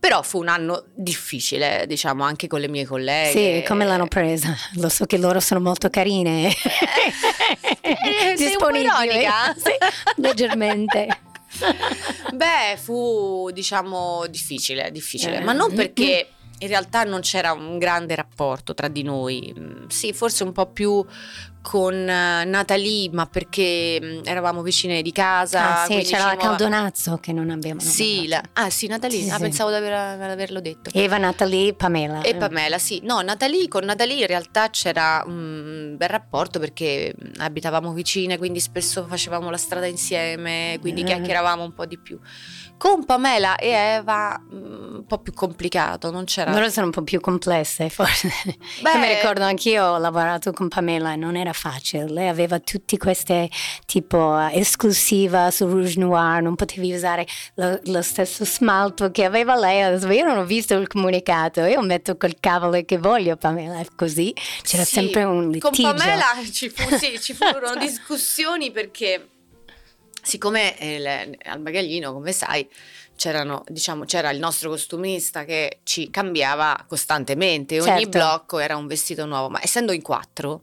Però 0.00 0.22
fu 0.22 0.38
un 0.38 0.48
anno 0.48 0.84
difficile, 0.94 1.84
diciamo, 1.86 2.22
anche 2.24 2.46
con 2.46 2.60
le 2.60 2.68
mie 2.68 2.86
colleghe. 2.86 3.60
Sì, 3.60 3.66
come 3.66 3.84
l'hanno 3.84 4.06
presa? 4.06 4.56
Lo 4.74 4.88
so 4.88 5.04
che 5.06 5.18
loro 5.18 5.40
sono 5.40 5.60
molto 5.60 5.88
carine. 5.90 6.50
Eh, 7.80 8.34
ironica? 8.38 9.54
Sì, 9.56 9.72
leggermente. 10.16 11.08
Beh, 12.34 12.76
fu 12.76 13.50
diciamo 13.52 14.26
difficile, 14.28 14.90
difficile, 14.90 15.38
Eh. 15.38 15.40
ma 15.40 15.52
non 15.52 15.72
perché 15.72 16.28
in 16.58 16.68
realtà 16.68 17.04
non 17.04 17.20
c'era 17.20 17.52
un 17.52 17.78
grande 17.78 18.14
rapporto 18.14 18.74
tra 18.74 18.88
di 18.88 19.02
noi. 19.02 19.54
Mm, 19.58 19.86
Sì, 19.88 20.12
forse 20.12 20.44
un 20.44 20.52
po' 20.52 20.66
più 20.66 21.04
con 21.60 21.92
eh, 21.94 22.44
Natalie, 22.44 23.10
ma 23.12 23.26
perché 23.26 23.98
mm, 24.02 24.20
eravamo 24.24 24.62
vicine 24.62 25.02
di 25.02 25.12
casa. 25.12 25.82
Ah, 25.82 25.86
sì, 25.86 26.02
c'era 26.02 26.24
la 26.26 26.34
muova- 26.34 26.48
Caldonazzo 26.56 27.18
che 27.18 27.32
non 27.32 27.50
abbiamo 27.50 27.80
Sì, 27.80 28.26
la- 28.28 28.42
ah 28.54 28.70
sì, 28.70 28.86
Natalie, 28.86 29.22
Sì, 29.22 29.30
ah, 29.30 29.34
sì. 29.34 29.40
pensavo 29.42 29.70
di 29.70 29.76
aver- 29.76 30.20
averlo 30.30 30.60
detto. 30.60 30.90
Eva, 30.92 31.18
Natalie, 31.18 31.74
Pamela. 31.74 32.22
E 32.22 32.34
Pamela, 32.36 32.78
sì. 32.78 33.00
No, 33.02 33.20
Natalie, 33.20 33.68
con 33.68 33.84
Natalie 33.84 34.20
in 34.20 34.26
realtà 34.26 34.70
c'era 34.70 35.22
un 35.26 35.94
bel 35.96 36.08
rapporto 36.08 36.58
perché 36.58 37.14
mh, 37.16 37.40
abitavamo 37.40 37.92
vicine, 37.92 38.38
quindi 38.38 38.60
spesso 38.60 39.04
facevamo 39.06 39.50
la 39.50 39.56
strada 39.56 39.86
insieme, 39.86 40.78
quindi 40.80 41.02
Eh. 41.02 41.04
chiacchieravamo 41.04 41.62
un 41.62 41.74
po' 41.74 41.86
di 41.86 41.98
più. 41.98 42.18
Con 42.78 43.04
Pamela 43.04 43.56
e 43.56 43.70
Eva 43.70 44.38
mh, 44.38 44.54
un 44.98 45.04
po' 45.06 45.18
più 45.18 45.32
complicato, 45.32 46.10
non 46.12 46.24
c'era... 46.24 46.52
Loro 46.52 46.68
sono 46.70 46.86
un 46.86 46.92
po' 46.92 47.02
più 47.02 47.20
complesse, 47.20 47.88
forse. 47.90 48.30
Beh, 48.82 48.96
mi 48.98 49.08
ricordo 49.08 49.42
anch'io 49.44 49.84
ho 49.84 49.98
lavorato 49.98 50.52
con 50.52 50.68
Pamela 50.68 51.12
e 51.12 51.16
non 51.16 51.34
era 51.36 51.47
era 51.48 51.52
facile, 51.52 52.08
lei 52.08 52.28
aveva 52.28 52.58
tutte 52.60 52.96
queste 52.96 53.48
tipo 53.86 54.36
esclusiva 54.52 55.50
su 55.50 55.66
Rouge 55.66 55.98
Noir, 55.98 56.42
non 56.42 56.54
potevi 56.54 56.94
usare 56.94 57.26
lo, 57.54 57.80
lo 57.84 58.02
stesso 58.02 58.44
smalto 58.44 59.10
che 59.10 59.24
aveva 59.24 59.56
lei, 59.56 59.80
io 60.16 60.24
non 60.24 60.38
ho 60.38 60.44
visto 60.44 60.74
il 60.74 60.86
comunicato, 60.86 61.60
io 61.62 61.80
metto 61.82 62.16
quel 62.16 62.36
cavolo 62.38 62.82
che 62.84 62.98
voglio 62.98 63.36
Pamela, 63.36 63.82
così. 63.96 64.32
C'era 64.62 64.84
Sì, 64.84 64.94
sempre 64.94 65.24
un 65.24 65.50
litigio. 65.50 65.70
Con 65.70 65.82
Pamela 65.96 66.26
ci, 66.52 66.68
fu, 66.68 66.94
sì, 66.96 67.20
ci 67.20 67.34
furono 67.34 67.74
discussioni 67.80 68.70
perché 68.70 69.28
siccome 70.22 70.74
il- 70.80 71.38
al 71.44 71.58
bagaglino, 71.60 72.12
come 72.12 72.32
sai, 72.32 72.68
c'erano, 73.16 73.64
diciamo, 73.66 74.04
c'era 74.04 74.30
il 74.30 74.38
nostro 74.38 74.70
costumista 74.70 75.44
che 75.44 75.80
ci 75.82 76.10
cambiava 76.10 76.84
costantemente, 76.86 77.80
ogni 77.80 77.86
Certo. 78.02 78.08
blocco 78.10 78.58
era 78.58 78.76
un 78.76 78.86
vestito 78.86 79.24
nuovo, 79.26 79.48
ma 79.48 79.60
essendo 79.62 79.92
in 79.92 80.02
quattro, 80.02 80.62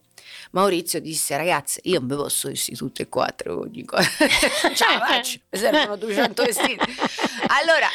Maurizio 0.52 1.00
disse 1.00 1.36
ragazze 1.38 1.80
io 1.84 2.00
non 2.00 2.08
vi 2.10 2.16
posso 2.16 2.48
vestire 2.48 2.78
tutte 2.78 3.04
e 3.04 3.10
quattro 3.10 3.60
ogni 3.60 3.84
cosa 3.86 4.10
ciao 4.76 5.00
faccio 5.06 5.40
mi 5.50 5.60
servono 5.60 5.96
200 5.98 6.44
vestiti 6.44 6.96
allora 7.48 7.88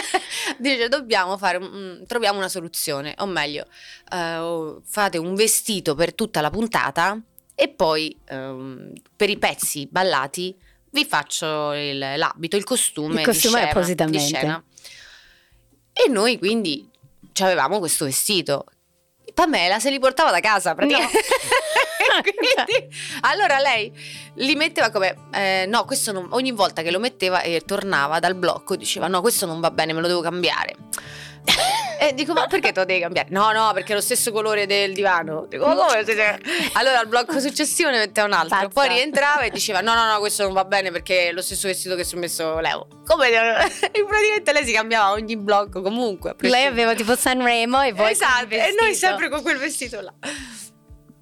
dice 0.58 0.88
dobbiamo 0.88 1.36
fare 1.38 1.58
un- 1.58 2.04
troviamo 2.06 2.38
una 2.38 2.48
soluzione 2.48 3.14
o 3.18 3.26
meglio 3.26 3.66
o 4.14 4.82
fate 4.84 5.18
un 5.18 5.34
vestito 5.34 5.94
per 5.94 6.14
tutta 6.14 6.40
la 6.40 6.50
puntata 6.50 7.18
e 7.54 7.68
poi 7.68 8.16
ehm, 8.26 8.92
per 9.16 9.30
i 9.30 9.38
pezzi 9.38 9.86
ballati 9.90 10.56
vi 10.90 11.04
faccio 11.06 11.72
il- 11.72 11.98
l'abito, 11.98 12.56
il 12.56 12.64
costume, 12.64 13.20
Il 13.20 13.26
costume 13.26 13.54
di, 13.54 13.58
scena, 13.66 13.70
appositamente. 13.70 14.18
di 14.18 14.24
scena. 14.24 14.64
E 15.92 16.08
noi 16.10 16.36
quindi 16.38 16.86
avevamo 17.40 17.78
questo 17.78 18.04
vestito. 18.04 18.66
Pamela 19.32 19.78
se 19.78 19.90
li 19.90 19.98
portava 19.98 20.30
da 20.30 20.40
casa 20.40 20.74
praticamente. 20.74 21.18
Quindi, 22.22 22.94
allora 23.20 23.58
lei 23.58 23.92
li 24.34 24.54
metteva 24.54 24.90
come 24.90 25.16
eh, 25.32 25.64
no, 25.68 25.84
questo 25.84 26.12
non- 26.12 26.28
ogni 26.30 26.52
volta 26.52 26.82
che 26.82 26.90
lo 26.90 26.98
metteva 26.98 27.42
e 27.42 27.62
tornava 27.64 28.18
dal 28.18 28.34
blocco 28.34 28.76
diceva 28.76 29.06
no, 29.06 29.20
questo 29.20 29.46
non 29.46 29.60
va 29.60 29.70
bene, 29.70 29.92
me 29.92 30.00
lo 30.00 30.08
devo 30.08 30.20
cambiare. 30.20 30.74
E 32.02 32.14
dico, 32.14 32.32
ma 32.32 32.48
perché 32.48 32.72
te 32.72 32.80
lo 32.80 32.84
devi 32.84 32.98
cambiare? 32.98 33.28
No, 33.30 33.52
no, 33.52 33.70
perché 33.72 33.92
è 33.92 33.94
lo 33.94 34.00
stesso 34.00 34.32
colore 34.32 34.66
del 34.66 34.92
divano. 34.92 35.46
Dico, 35.48 35.68
ma 35.68 35.76
come? 35.76 36.04
Allora 36.72 36.98
al 36.98 37.06
blocco 37.06 37.38
successivo 37.38 37.90
ne 37.90 37.98
metteva 37.98 38.26
un 38.26 38.32
altro. 38.32 38.56
Pazza. 38.56 38.68
Poi 38.68 38.88
rientrava 38.88 39.42
e 39.42 39.50
diceva, 39.50 39.80
no, 39.82 39.94
no, 39.94 40.10
no, 40.10 40.18
questo 40.18 40.42
non 40.42 40.52
va 40.52 40.64
bene 40.64 40.90
perché 40.90 41.28
è 41.28 41.32
lo 41.32 41.42
stesso 41.42 41.68
vestito 41.68 41.94
che 41.94 42.02
si 42.02 42.16
è 42.16 42.18
messo 42.18 42.58
Leo. 42.58 42.88
Come? 43.06 43.28
Praticamente 43.78 44.52
lei 44.52 44.64
si 44.64 44.72
cambiava 44.72 45.12
ogni 45.12 45.36
blocco 45.36 45.80
comunque. 45.80 46.34
Lei 46.40 46.66
aveva 46.66 46.92
tipo 46.94 47.14
Sanremo 47.14 47.80
e 47.82 47.92
voi 47.92 48.10
Esatto, 48.10 48.52
e 48.52 48.74
noi 48.80 48.94
sempre 48.94 49.28
con 49.28 49.40
quel 49.40 49.58
vestito 49.58 50.00
là. 50.00 50.12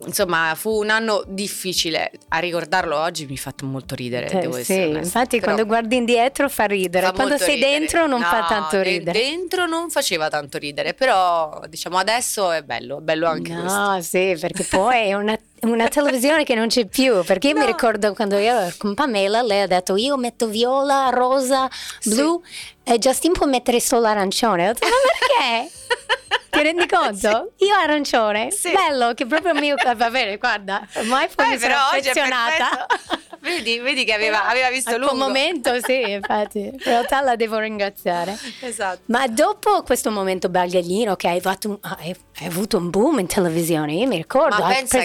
Insomma, 0.06 0.54
fu 0.56 0.70
un 0.80 0.88
anno 0.90 1.22
difficile. 1.26 2.10
A 2.28 2.38
ricordarlo 2.38 2.96
oggi 2.98 3.26
mi 3.26 3.34
ha 3.34 3.40
fatto 3.40 3.66
molto 3.66 3.94
ridere. 3.94 4.28
Cioè, 4.28 4.40
devo 4.40 4.54
sì, 4.54 4.60
essere 4.60 4.84
onesta. 4.86 5.00
infatti 5.04 5.40
Però 5.40 5.52
quando 5.52 5.66
guardi 5.66 5.96
indietro 5.96 6.48
fa 6.48 6.64
ridere, 6.64 7.06
fa 7.06 7.12
quando 7.12 7.36
sei 7.36 7.54
ridere. 7.56 7.78
dentro 7.78 8.06
non 8.06 8.22
fa 8.22 8.40
No, 8.40 8.46
tanto 8.48 8.76
de- 8.76 8.82
ridere. 8.82 9.18
dentro 9.18 9.66
non 9.66 9.90
faceva 9.90 10.28
tanto 10.28 10.56
ridere, 10.58 10.94
però 10.94 11.60
diciamo 11.68 11.98
adesso 11.98 12.50
è 12.50 12.62
bello, 12.62 12.98
è 12.98 13.00
bello 13.02 13.28
anche 13.28 13.52
questo. 13.52 13.78
No, 13.78 14.00
sì, 14.00 14.36
perché 14.40 14.64
poi 14.64 15.08
è 15.08 15.14
una, 15.14 15.36
una 15.62 15.86
televisione 15.88 16.44
che 16.44 16.54
non 16.54 16.68
c'è 16.68 16.86
più. 16.86 17.22
Perché 17.24 17.48
io 17.48 17.54
mi 17.54 17.60
No. 17.60 17.66
ricordo 17.66 18.12
quando 18.14 18.36
io 18.38 18.58
ero 18.58 18.74
con 18.78 18.94
Pamela, 18.94 19.42
lei 19.42 19.62
ha 19.62 19.66
detto 19.66 19.96
io 19.96 20.16
metto 20.16 20.46
viola, 20.46 21.08
rosa, 21.12 21.68
blu 22.04 22.42
e 22.84 22.98
Justin 22.98 23.32
può 23.32 23.46
mettere 23.46 23.80
solo 23.80 24.06
arancione. 24.06 24.68
Ho 24.68 24.72
detto, 24.72 24.86
ma 24.86 24.92
perché? 25.18 25.70
Ti 26.50 26.62
rendi 26.62 26.86
conto? 26.86 27.52
Io 27.58 27.74
arancione, 27.74 28.50
Sì. 28.50 28.72
bello, 28.72 29.14
che 29.14 29.24
proprio 29.26 29.54
mio. 29.54 29.76
Va 29.94 30.10
bene, 30.10 30.36
guarda, 30.36 30.84
ormai 30.94 31.28
poi 31.32 31.48
mi 31.50 31.58
sono 31.58 31.74
affezionata. 31.74 32.86
vedi, 33.40 33.78
vedi 33.78 34.04
che 34.04 34.12
aveva, 34.12 34.48
aveva 34.48 34.68
visto 34.68 34.90
Al 34.90 34.96
lungo. 34.98 35.14
quel 35.14 35.22
momento, 35.26 35.78
sì, 35.80 36.10
infatti, 36.10 36.58
in 36.58 36.76
realtà 36.82 37.20
la 37.20 37.36
devo 37.36 37.58
ringraziare. 37.58 38.36
Esatto. 38.62 39.02
Ma 39.06 39.28
dopo 39.28 39.82
questo 39.84 40.10
momento 40.10 40.48
bagaglino 40.48 41.14
che 41.14 41.28
hai, 41.28 41.40
fatto 41.40 41.68
un- 41.68 41.78
hai, 41.82 42.14
hai 42.40 42.46
avuto 42.46 42.78
un 42.78 42.90
boom 42.90 43.20
in 43.20 43.26
televisione, 43.28 43.92
io 43.92 44.08
mi 44.08 44.16
ricordo, 44.16 44.56
Ma 44.58 44.66
hai 44.66 44.74
pensa 44.74 44.98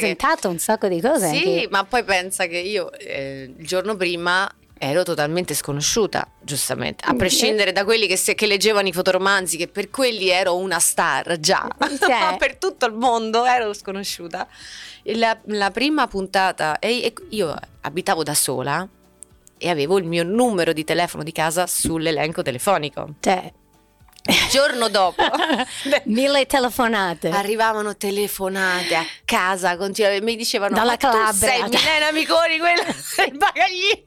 presentato 0.46 0.50
un 0.50 0.60
sacco 0.60 0.88
di 0.88 1.02
cose. 1.02 1.30
Sì, 1.30 1.38
anche- 1.38 1.68
ma 1.70 1.84
poi 1.84 2.04
pensa 2.04 2.46
che 2.48 2.58
io 2.58 2.92
eh, 2.94 3.54
il 3.58 3.66
giorno 3.66 3.96
prima 3.96 4.50
ero 4.78 5.04
totalmente 5.04 5.54
sconosciuta, 5.54 6.28
giustamente, 6.42 7.06
a 7.06 7.14
Mm, 7.14 7.18
prescindere 7.18 7.72
da 7.72 7.84
quelli 7.86 8.08
che, 8.08 8.18
se- 8.18 8.36
che 8.36 8.46
leggevano 8.46 8.88
i 8.88 8.92
fotoromanzi, 8.94 9.56
che 9.58 9.68
per 9.68 9.90
quelli 9.90 10.30
ero 10.30 10.58
una 10.58 10.80
star 10.80 11.40
già, 11.40 11.66
Cioè. 11.80 12.20
ma 12.20 12.36
per 12.38 12.58
tutto 12.58 12.86
il 12.86 12.94
mondo 12.94 13.46
ero 13.46 13.74
sconosciuta. 13.74 14.48
La, 15.14 15.38
la 15.46 15.72
prima 15.72 16.08
puntata, 16.08 16.80
e, 16.80 17.04
e 17.06 17.14
io 17.30 17.56
abitavo 17.82 18.24
da 18.24 18.34
sola 18.34 18.88
e 19.58 19.70
avevo 19.70 19.98
il 19.98 20.04
mio 20.04 20.24
numero 20.24 20.74
di 20.74 20.84
telefono 20.84 21.24
di 21.24 21.32
casa 21.32 21.66
sull'elenco 21.68 22.42
telefonico. 22.42 23.14
Cioè, 23.22 23.52
Il 24.28 24.48
giorno 24.50 24.88
dopo 24.90 25.22
mille 26.06 26.46
telefonate. 26.48 27.30
Arrivavano 27.30 27.96
telefonate 27.96 28.96
a 28.96 29.06
casa 29.24 29.78
continuamente, 29.78 30.24
mi 30.26 30.36
dicevano 30.36 30.74
Dalla 30.76 30.92
"Ma 30.92 30.98
tu 30.98 31.08
Calabria." 31.08 31.50
sei 31.50 31.64
Milena 31.64 32.08
Amiconi 32.08 32.58
quella 32.58 32.84
del 33.18 33.38
bagaglino 33.38 34.04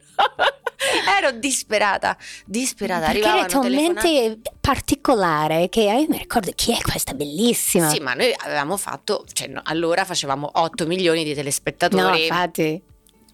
ero 1.16 1.30
disperata 1.32 2.16
disperata 2.44 3.06
Perché 3.06 3.26
arrivavano 3.28 3.46
era 3.48 3.60
telefonate 3.60 4.00
talmente 4.00 4.50
particolare 4.60 5.68
che 5.68 5.82
io 5.82 6.06
mi 6.08 6.18
ricordo 6.18 6.50
chi 6.54 6.72
è 6.72 6.80
questa 6.80 7.14
bellissima. 7.14 7.88
sì 7.88 8.00
ma 8.00 8.14
noi 8.14 8.32
avevamo 8.36 8.76
fatto 8.76 9.24
cioè, 9.32 9.46
no, 9.48 9.60
allora 9.64 10.04
facevamo 10.04 10.50
8 10.52 10.86
milioni 10.86 11.22
di 11.22 11.30
no, 11.30 11.36
telespettatori 11.36 12.22
infatti. 12.22 12.82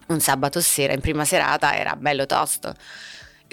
un 0.07 0.19
sabato 0.19 0.61
sera 0.61 0.93
in 0.93 1.01
prima 1.01 1.25
serata 1.25 1.75
era 1.75 1.95
bello 1.95 2.27
tosto 2.27 2.73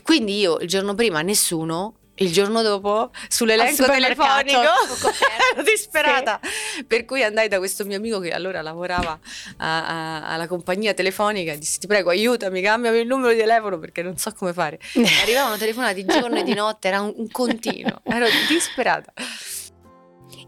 quindi 0.03 0.39
io 0.39 0.59
il 0.59 0.69
giorno 0.69 0.95
prima 0.95 1.23
nessuno 1.23 1.95
il 2.17 2.31
giorno 2.33 2.63
dopo 2.63 3.11
sull'elenco 3.29 3.85
telefonico. 3.87 4.61
Coperto. 5.01 5.25
ero 5.55 5.63
disperata. 5.63 6.41
Per 6.87 7.05
cui 7.05 7.23
andai 7.23 7.49
da 7.49 7.59
questo 7.59 7.85
mio 7.85 7.97
amico 7.97 8.21
che 8.21 8.31
allora 8.31 8.61
lavorava 8.63 9.19
a- 9.59 9.87
a- 9.87 10.29
alla 10.33 10.47
compagnia 10.47 10.95
telefonica 10.95 11.53
e 11.53 11.59
dissi 11.59 11.79
ti 11.81 11.87
prego 11.87 12.11
aiutami 12.11 12.61
cambiami 12.61 12.99
il 12.99 13.07
numero 13.07 13.33
di 13.33 13.39
telefono 13.39 13.79
perché 13.79 14.03
non 14.03 14.17
so 14.19 14.33
come 14.33 14.53
fare. 14.53 14.79
Arrivavano 15.23 15.57
telefonate 15.57 15.95
di 15.95 16.05
giorno 16.05 16.39
e 16.39 16.43
di 16.43 16.55
notte 16.55 16.89
era 16.89 17.01
un, 17.01 17.13
un 17.17 17.29
continuo. 17.31 18.01
Ero 18.05 18.27
disperata. 18.49 19.13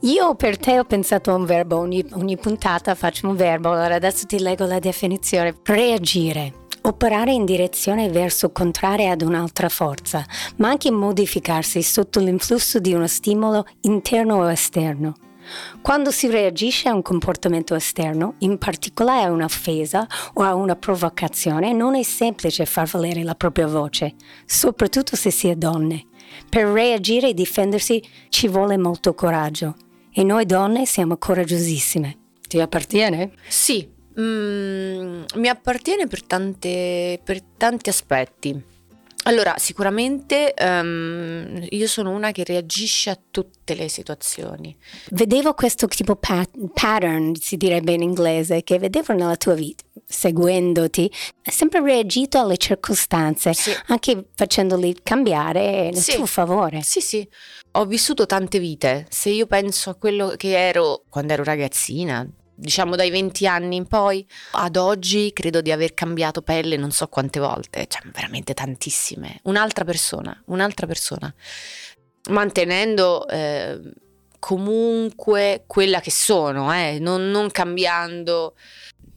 Io 0.02 0.34
per 0.34 0.58
te 0.58 0.78
ho 0.78 0.84
pensato 0.84 1.30
a 1.30 1.34
un 1.34 1.46
verbo, 1.46 1.78
ogni, 1.78 2.04
ogni 2.12 2.36
puntata 2.36 2.94
faccio 2.94 3.26
un 3.26 3.36
verbo, 3.36 3.70
allora 3.72 3.94
adesso 3.94 4.26
ti 4.26 4.38
leggo 4.38 4.66
la 4.66 4.78
definizione. 4.78 5.56
Reagire, 5.62 6.63
operare 6.86 7.32
in 7.32 7.44
direzione 7.44 8.08
verso 8.08 8.50
contraria 8.50 9.12
ad 9.12 9.22
un'altra 9.22 9.68
forza, 9.68 10.24
ma 10.56 10.68
anche 10.68 10.90
modificarsi 10.90 11.82
sotto 11.82 12.20
l'influsso 12.20 12.78
di 12.78 12.92
uno 12.92 13.06
stimolo 13.06 13.64
interno 13.82 14.36
o 14.36 14.50
esterno. 14.50 15.14
Quando 15.82 16.10
si 16.10 16.28
reagisce 16.28 16.88
a 16.88 16.94
un 16.94 17.02
comportamento 17.02 17.74
esterno, 17.74 18.34
in 18.38 18.56
particolare 18.58 19.24
a 19.24 19.30
un'offesa 19.30 20.06
o 20.34 20.42
a 20.42 20.54
una 20.54 20.76
provocazione, 20.76 21.72
non 21.72 21.94
è 21.94 22.02
semplice 22.02 22.64
far 22.64 22.86
valere 22.86 23.22
la 23.22 23.34
propria 23.34 23.66
voce, 23.66 24.14
soprattutto 24.46 25.16
se 25.16 25.30
si 25.30 25.48
è 25.48 25.54
donne. 25.54 26.06
Per 26.48 26.66
reagire 26.66 27.28
e 27.28 27.34
difendersi 27.34 28.02
ci 28.30 28.48
vuole 28.48 28.78
molto 28.78 29.14
coraggio 29.14 29.74
e 30.12 30.22
noi 30.22 30.46
donne 30.46 30.86
siamo 30.86 31.16
coraggiosissime. 31.18 32.18
Ti 32.48 32.60
appartiene? 32.60 33.32
sì 33.48 33.93
mm, 34.20 35.24
mi 35.36 35.48
appartiene 35.48 36.06
per, 36.06 36.22
tante, 36.24 37.20
per 37.22 37.40
tanti 37.56 37.88
aspetti 37.88 38.72
allora 39.26 39.54
sicuramente 39.56 40.52
ehm, 40.52 41.64
io 41.70 41.86
sono 41.86 42.10
una 42.10 42.30
che 42.30 42.44
reagisce 42.44 43.08
a 43.08 43.18
tutte 43.30 43.74
le 43.74 43.88
situazioni 43.88 44.76
Vedevo 45.12 45.54
questo 45.54 45.86
tipo 45.86 46.16
pat- 46.16 46.50
pattern, 46.74 47.34
si 47.34 47.56
direbbe 47.56 47.92
in 47.92 48.02
inglese, 48.02 48.62
che 48.62 48.78
vedevo 48.78 49.14
nella 49.14 49.36
tua 49.36 49.54
vita, 49.54 49.82
seguendoti, 50.04 51.10
hai 51.44 51.52
sempre 51.54 51.80
reagito 51.80 52.38
alle 52.38 52.58
circostanze, 52.58 53.54
Sì. 53.54 53.70
anche 53.86 54.26
facendoli 54.34 54.94
cambiare 55.02 55.84
nel 55.90 55.96
Sì. 55.96 56.16
tuo 56.16 56.26
favore. 56.26 56.82
Sì, 56.82 57.00
sì, 57.00 57.26
ho 57.72 57.86
vissuto 57.86 58.26
tante 58.26 58.58
vite. 58.58 59.06
Se 59.08 59.30
io 59.30 59.46
penso 59.46 59.88
a 59.88 59.94
quello 59.94 60.34
che 60.36 60.54
ero 60.54 61.04
quando 61.08 61.32
ero 61.32 61.44
ragazzina, 61.44 62.28
diciamo 62.54 62.96
dai 62.96 63.10
20 63.10 63.46
anni 63.46 63.76
in 63.76 63.86
poi, 63.86 64.26
ad 64.52 64.76
oggi 64.76 65.32
credo 65.32 65.60
di 65.60 65.72
aver 65.72 65.94
cambiato 65.94 66.42
pelle 66.42 66.76
non 66.76 66.90
so 66.90 67.08
quante 67.08 67.40
volte, 67.40 67.86
cioè 67.88 68.02
veramente 68.12 68.54
tantissime. 68.54 69.40
Un'altra 69.44 69.84
persona, 69.84 70.40
un'altra 70.46 70.86
persona, 70.86 71.32
mantenendo 72.30 73.26
eh, 73.28 73.80
comunque 74.38 75.64
quella 75.66 76.00
che 76.00 76.10
sono, 76.10 76.72
eh, 76.72 76.98
non, 77.00 77.30
non 77.30 77.50
cambiando, 77.50 78.54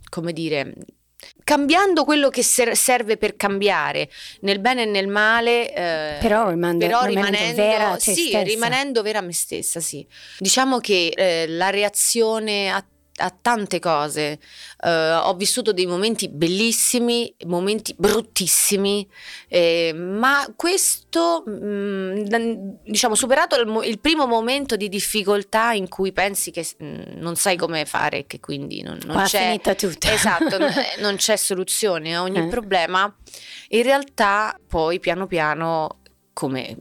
come 0.09 0.33
dire... 0.33 0.73
Cambiando 1.43 2.03
quello 2.03 2.29
che 2.29 2.43
ser- 2.43 2.73
serve 2.73 3.17
per 3.17 3.35
cambiare, 3.35 4.09
nel 4.41 4.59
bene 4.59 4.83
e 4.83 4.85
nel 4.85 5.07
male, 5.07 5.73
eh, 5.73 6.17
Però 6.19 6.49
rimando- 6.49 6.85
però 6.85 7.03
rimanendo 7.03 7.55
vera 7.55 7.97
sì, 7.97 8.31
rimanendo 8.43 9.01
vera 9.01 9.19
a 9.19 9.21
me 9.21 9.33
stessa, 9.33 9.79
sì. 9.79 10.05
Diciamo 10.37 10.79
che 10.79 11.07
eh, 11.15 11.47
la 11.47 11.69
reazione 11.69 12.69
a 12.69 12.85
a 13.17 13.29
tante 13.29 13.79
cose. 13.79 14.39
Uh, 14.83 15.27
ho 15.27 15.33
vissuto 15.35 15.73
dei 15.73 15.85
momenti 15.85 16.29
bellissimi, 16.29 17.33
momenti 17.45 17.95
bruttissimi, 17.97 19.07
eh, 19.47 19.93
ma 19.93 20.51
questo, 20.55 21.43
mh, 21.45 21.51
mm, 21.51 22.69
diciamo, 22.83 23.15
superato 23.15 23.59
il, 23.59 23.87
il, 23.87 23.99
primo 23.99 24.27
momento 24.27 24.75
di 24.75 24.89
difficoltà 24.89 25.71
in 25.73 25.87
cui 25.87 26.11
pensi 26.11 26.51
che 26.51 26.65
mh, 26.77 26.85
mm, 26.85 27.01
non 27.17 27.35
sai 27.35 27.57
come 27.57 27.85
fare, 27.85 28.25
che 28.27 28.39
quindi 28.39 28.81
non, 28.81 28.99
non 29.05 29.23
c'è... 29.23 29.45
finita 29.45 29.75
tutto. 29.75 30.07
Esatto, 30.07 30.57
non 30.99 31.15
c'è 31.15 31.35
soluzione 31.35 32.15
a 32.15 32.21
ogni 32.21 32.39
eh. 32.39 32.47
problema. 32.47 33.13
In 33.69 33.83
realtà 33.83 34.57
poi 34.67 34.99
piano 34.99 35.27
piano 35.27 35.99
come, 36.37 36.77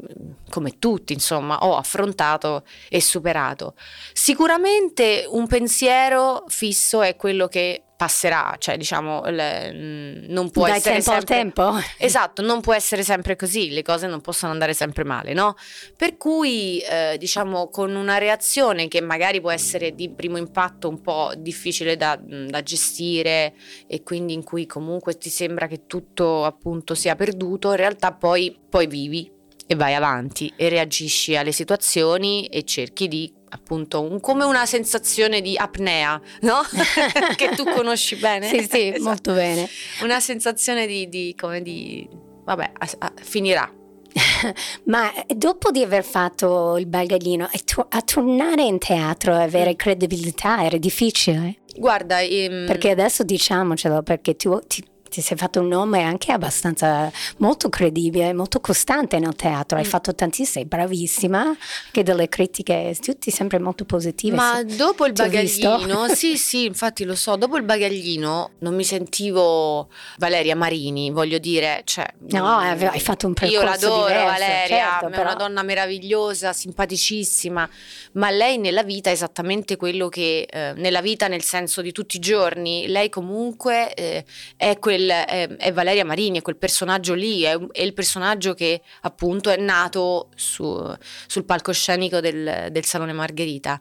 come, 0.49 0.79
tutti, 0.79 1.13
insomma, 1.13 1.59
ho 1.59 1.77
affrontato 1.77 2.65
e 2.89 3.01
superato. 3.01 3.75
Sicuramente 4.13 5.27
un 5.29 5.47
pensiero 5.47 6.45
fisso 6.49 7.03
è 7.03 7.17
quello 7.17 7.49
che 7.49 7.83
passerà, 7.97 8.55
cioè 8.59 8.77
diciamo 8.77 9.25
le, 9.25 9.73
mm, 9.73 10.25
non 10.29 10.51
può 10.51 10.67
Dai 10.67 10.77
essere 10.77 10.97
tempo 10.97 11.11
sempre, 11.11 11.35
al 11.35 11.41
tempo. 11.41 11.79
Esatto, 11.99 12.43
non 12.43 12.61
può 12.61 12.75
essere 12.75 13.03
sempre 13.03 13.37
così, 13.37 13.71
le 13.71 13.83
cose 13.83 14.07
non 14.07 14.21
possono 14.21 14.53
andare 14.53 14.75
sempre 14.75 15.03
male, 15.03 15.33
no? 15.33 15.57
Per 15.97 16.17
cui 16.19 16.79
eh, 16.81 17.17
diciamo 17.19 17.69
con 17.71 17.95
una 17.95 18.19
reazione 18.19 18.87
che 18.89 19.01
magari 19.01 19.41
può 19.41 19.51
essere 19.51 19.95
di 19.95 20.11
primo 20.11 20.37
impatto 20.37 20.89
un 20.89 21.01
po' 21.01 21.33
difficile 21.39 21.97
da, 21.97 22.21
mm, 22.21 22.49
da 22.49 22.63
gestire 22.63 23.55
e 23.87 24.03
quindi 24.03 24.35
in 24.35 24.45
cui 24.45 24.67
comunque 24.67 25.17
ti 25.17 25.31
sembra 25.31 25.67
che 25.67 25.87
tutto 25.87 26.45
appunto 26.45 26.95
sia 26.95 27.17
perduto, 27.17 27.71
in 27.71 27.77
realtà 27.77 28.13
poi, 28.13 28.57
poi 28.69 28.87
vivi 28.87 29.33
e 29.67 29.75
vai 29.75 29.95
avanti 29.95 30.53
e 30.57 30.69
reagisci 30.69 31.37
alle 31.37 31.53
situazioni 31.53 32.47
e 32.47 32.65
cerchi 32.65 33.09
di 33.09 33.33
appunto 33.49 34.03
un, 34.03 34.21
come 34.21 34.45
una 34.45 34.67
sensazione 34.67 35.41
di 35.41 35.57
apnea, 35.57 36.21
no? 36.43 36.61
che 37.37 37.51
tu 37.51 37.65
conosci 37.65 38.17
bene. 38.17 38.49
sì, 38.49 38.67
sì, 38.69 38.89
esatto. 38.89 39.03
molto 39.03 39.33
bene. 39.33 39.69
Una 40.03 40.21
sensazione 40.21 40.87
di, 40.87 41.09
di 41.09 41.35
come 41.39 41.63
di 41.63 42.09
vabbè, 42.45 42.73
a, 42.79 42.89
a, 42.99 43.13
finirà. 43.23 43.71
Ma 44.85 45.13
dopo 45.35 45.71
di 45.71 45.83
aver 45.83 46.05
fatto 46.05 46.77
il 46.79 46.87
bagaglino, 46.87 47.49
a 47.89 48.03
tornare 48.03 48.63
in 48.63 48.79
teatro 48.79 49.37
e 49.37 49.43
avere 49.43 49.77
credibilità 49.77 50.65
era 50.65 50.79
difficile? 50.79 51.57
Guarda, 51.77 52.21
ehm... 52.21 52.67
perché 52.67 52.91
adesso 52.91 53.23
diciamocelo, 53.23 54.03
perché 54.03 54.35
tu 54.37 54.59
ti, 54.67 54.83
ti 55.17 55.23
sei 55.23 55.39
fatto 55.39 55.61
un 55.61 55.69
nome 55.69 56.03
anche 56.03 56.31
abbastanza 56.31 57.11
molto 57.39 57.71
credibile, 57.71 58.35
molto 58.35 58.61
costante 58.61 59.19
nel 59.19 59.35
teatro, 59.35 59.79
hai 59.79 59.85
mm. 59.85 59.89
fatto 59.89 60.15
tantissimo, 60.15 60.47
sei 60.47 60.65
bravissima, 60.67 61.41
anche 61.41 62.03
delle 62.03 62.29
critiche 62.29 62.95
tutti 63.01 63.31
sempre 63.31 63.59
molto 63.59 63.87
positive. 63.87 64.37
Ma 64.37 64.63
dopo 64.63 65.07
il 65.07 65.15
bagaglino, 65.15 66.09
sì 66.15 66.37
sì, 66.37 66.67
infatti 66.67 67.05
lo 67.05 67.15
so, 67.15 67.37
dopo 67.37 67.57
il 67.57 67.63
bagaglino 67.63 68.51
non 68.59 68.75
mi 68.75 68.85
sentivo 68.85 69.89
Valeria 70.19 70.55
Marini, 70.55 71.11
voglio 71.11 71.39
dire, 71.39 71.81
cioè, 71.85 72.07
No, 72.29 72.61
mm, 72.61 72.83
hai 72.83 73.01
fatto 73.01 73.27
un 73.27 73.33
percorso 73.33 73.59
Io 73.59 73.65
l'adoro 73.65 74.07
diverso, 74.09 74.25
Valeria, 74.27 74.67
certo, 74.67 75.07
è 75.07 75.11
però... 75.11 75.23
una 75.23 75.35
donna 75.35 75.63
meravigliosa, 75.63 76.53
simpaticissima, 76.53 77.69
ma 78.13 78.31
lei 78.31 78.59
nella 78.59 78.83
vita 78.83 79.09
è 79.09 79.15
esattamente 79.15 79.77
quello 79.77 80.11
che, 80.11 80.47
eh, 80.51 80.75
nella 80.77 81.01
vita 81.01 81.27
nel 81.27 81.43
senso 81.43 81.81
di 81.81 81.93
tutti 81.93 82.17
i 82.17 82.21
giorni, 82.21 82.87
lei 82.89 83.09
comunque 83.09 83.95
eh, 83.95 84.25
è 84.59 84.79
quel 84.79 85.06
quel, 85.07 85.25
è, 85.25 85.49
è, 85.57 85.73
Valeria 85.73 86.05
Marini, 86.05 86.39
è 86.39 86.43
quel 86.43 86.57
personaggio 86.57 87.15
lì, 87.15 87.43
è, 87.43 87.57
è, 87.73 87.83
il 87.83 87.95
personaggio 87.95 88.55
che 88.55 88.83
appunto 89.03 89.51
è 89.51 89.57
nato 89.57 90.31
su, 90.35 90.95
sul 91.27 91.45
palcoscenico 91.45 92.21
del, 92.21 92.69
del 92.71 92.85
Salone 92.85 93.13
Margherita. 93.13 93.81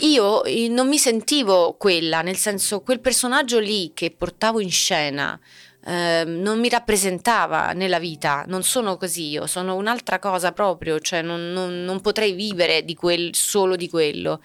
Io 0.00 0.42
non 0.70 0.88
mi 0.88 0.98
sentivo 0.98 1.74
quella, 1.74 2.22
nel 2.22 2.36
senso 2.36 2.80
quel 2.80 3.00
personaggio 3.00 3.58
lì 3.58 3.92
che 3.94 4.10
portavo 4.10 4.60
in 4.60 4.70
scena 4.70 5.38
eh, 5.86 6.24
non 6.26 6.60
mi 6.60 6.68
rappresentava 6.68 7.72
nella 7.72 7.98
vita, 7.98 8.44
non 8.46 8.62
sono 8.62 8.96
così 8.96 9.28
io, 9.30 9.46
sono 9.46 9.76
un'altra 9.76 10.18
cosa 10.18 10.52
proprio, 10.52 11.00
cioè 11.00 11.22
non, 11.22 11.52
non, 11.52 11.84
non 11.84 12.00
potrei 12.00 12.32
vivere 12.32 12.84
di 12.84 12.94
quel, 12.94 13.34
solo 13.34 13.76
di 13.76 13.88
quello. 13.88 14.42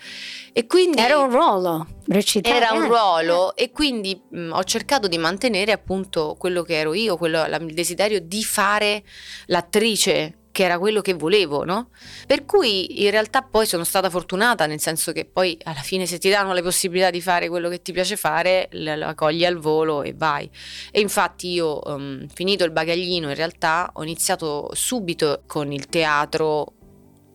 E 0.54 0.66
quindi 0.66 1.00
era 1.00 1.18
un 1.20 1.30
ruolo, 1.30 1.88
recitare. 2.08 2.56
Era 2.56 2.72
un 2.72 2.88
ruolo 2.88 3.56
e 3.56 3.72
quindi 3.72 4.20
mh, 4.30 4.52
ho 4.54 4.64
cercato 4.64 5.08
di 5.08 5.18
mantenere 5.18 5.72
appunto 5.72 6.36
quello 6.38 6.64
che 6.64 6.76
ero 6.76 6.94
io, 6.94 7.18
quello, 7.18 7.46
la, 7.46 7.58
il 7.58 7.74
desiderio 7.74 8.22
di 8.22 8.44
fare 8.44 9.04
l'attrice 9.48 10.38
che 10.56 10.64
era 10.64 10.80
quello 10.80 11.02
che 11.02 11.16
volevo, 11.16 11.66
no? 11.66 11.90
Per 12.26 12.46
cui 12.46 13.04
in 13.04 13.12
realtà 13.12 13.42
poi 13.42 13.66
sono 13.66 13.84
stata 13.84 14.10
fortunata, 14.10 14.66
nel 14.68 14.80
senso 14.80 15.12
che 15.12 15.26
poi 15.26 15.58
alla 15.64 15.82
fine 15.82 16.06
se 16.06 16.18
ti 16.18 16.30
danno 16.30 16.54
le 16.54 16.62
possibilità 16.62 17.10
di 17.10 17.20
fare 17.20 17.50
quello 17.50 17.68
che 17.68 17.82
ti 17.82 17.92
piace 17.92 18.16
fare, 18.16 18.70
la, 18.72 19.14
cogli 19.16 19.44
al 19.44 19.58
volo 19.58 20.02
e 20.02 20.14
vai. 20.16 20.50
E 20.92 21.02
infatti 21.02 21.52
io, 21.52 21.82
um, 21.84 22.26
finito 22.34 22.64
il 22.64 22.72
bagaglino, 22.72 23.28
in 23.28 23.36
realtà 23.36 23.90
ho 23.96 24.04
iniziato 24.04 24.70
subito 24.74 25.44
con 25.46 25.74
il 25.74 25.88
teatro 25.88 26.72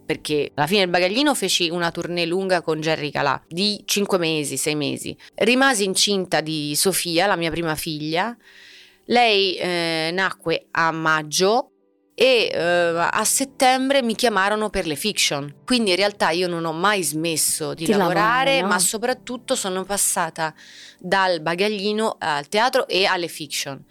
perché 0.07 0.53
alla 0.55 0.67
fine 0.67 0.81
del 0.81 0.89
bagaglino 0.89 1.35
feci 1.35 1.69
una 1.69 1.91
tournée 1.91 2.25
lunga 2.25 2.63
con 2.63 2.81
Jerry 2.81 3.11
Calà 3.11 3.39
di 3.47 3.83
5 3.85 4.17
mesi, 4.17 4.57
6 4.57 4.75
mesi. 4.77 5.15
Rimasi 5.35 5.85
incinta 5.85 6.41
di 6.41 6.73
Sofia, 6.75 7.27
la 7.27 7.37
mia 7.37 7.51
prima 7.51 7.75
figlia. 7.75 8.35
Lei 9.05 9.57
eh, 9.57 10.09
nacque 10.11 10.69
a 10.71 10.91
maggio 10.91 11.70
e 12.23 12.51
uh, 12.53 13.09
a 13.11 13.25
settembre 13.25 14.03
mi 14.03 14.15
chiamarono 14.15 14.69
per 14.69 14.87
le 14.87 14.95
fiction. 14.95 15.63
Quindi 15.65 15.89
in 15.89 15.97
realtà 15.97 16.29
io 16.29 16.49
non 16.49 16.67
ho 16.67 16.73
mai 16.75 17.03
smesso 17.03 17.73
di, 17.73 17.87
di 17.87 17.93
lavorare, 17.93 18.57
lavoro, 18.57 18.67
no? 18.67 18.73
ma 18.75 18.79
soprattutto 18.79 19.55
sono 19.55 19.85
passata 19.85 20.53
dal 20.99 21.41
bagaglino 21.41 22.17
al 22.19 22.47
teatro 22.49 22.87
e 22.89 23.07
alle 23.07 23.27
fiction. 23.27 23.83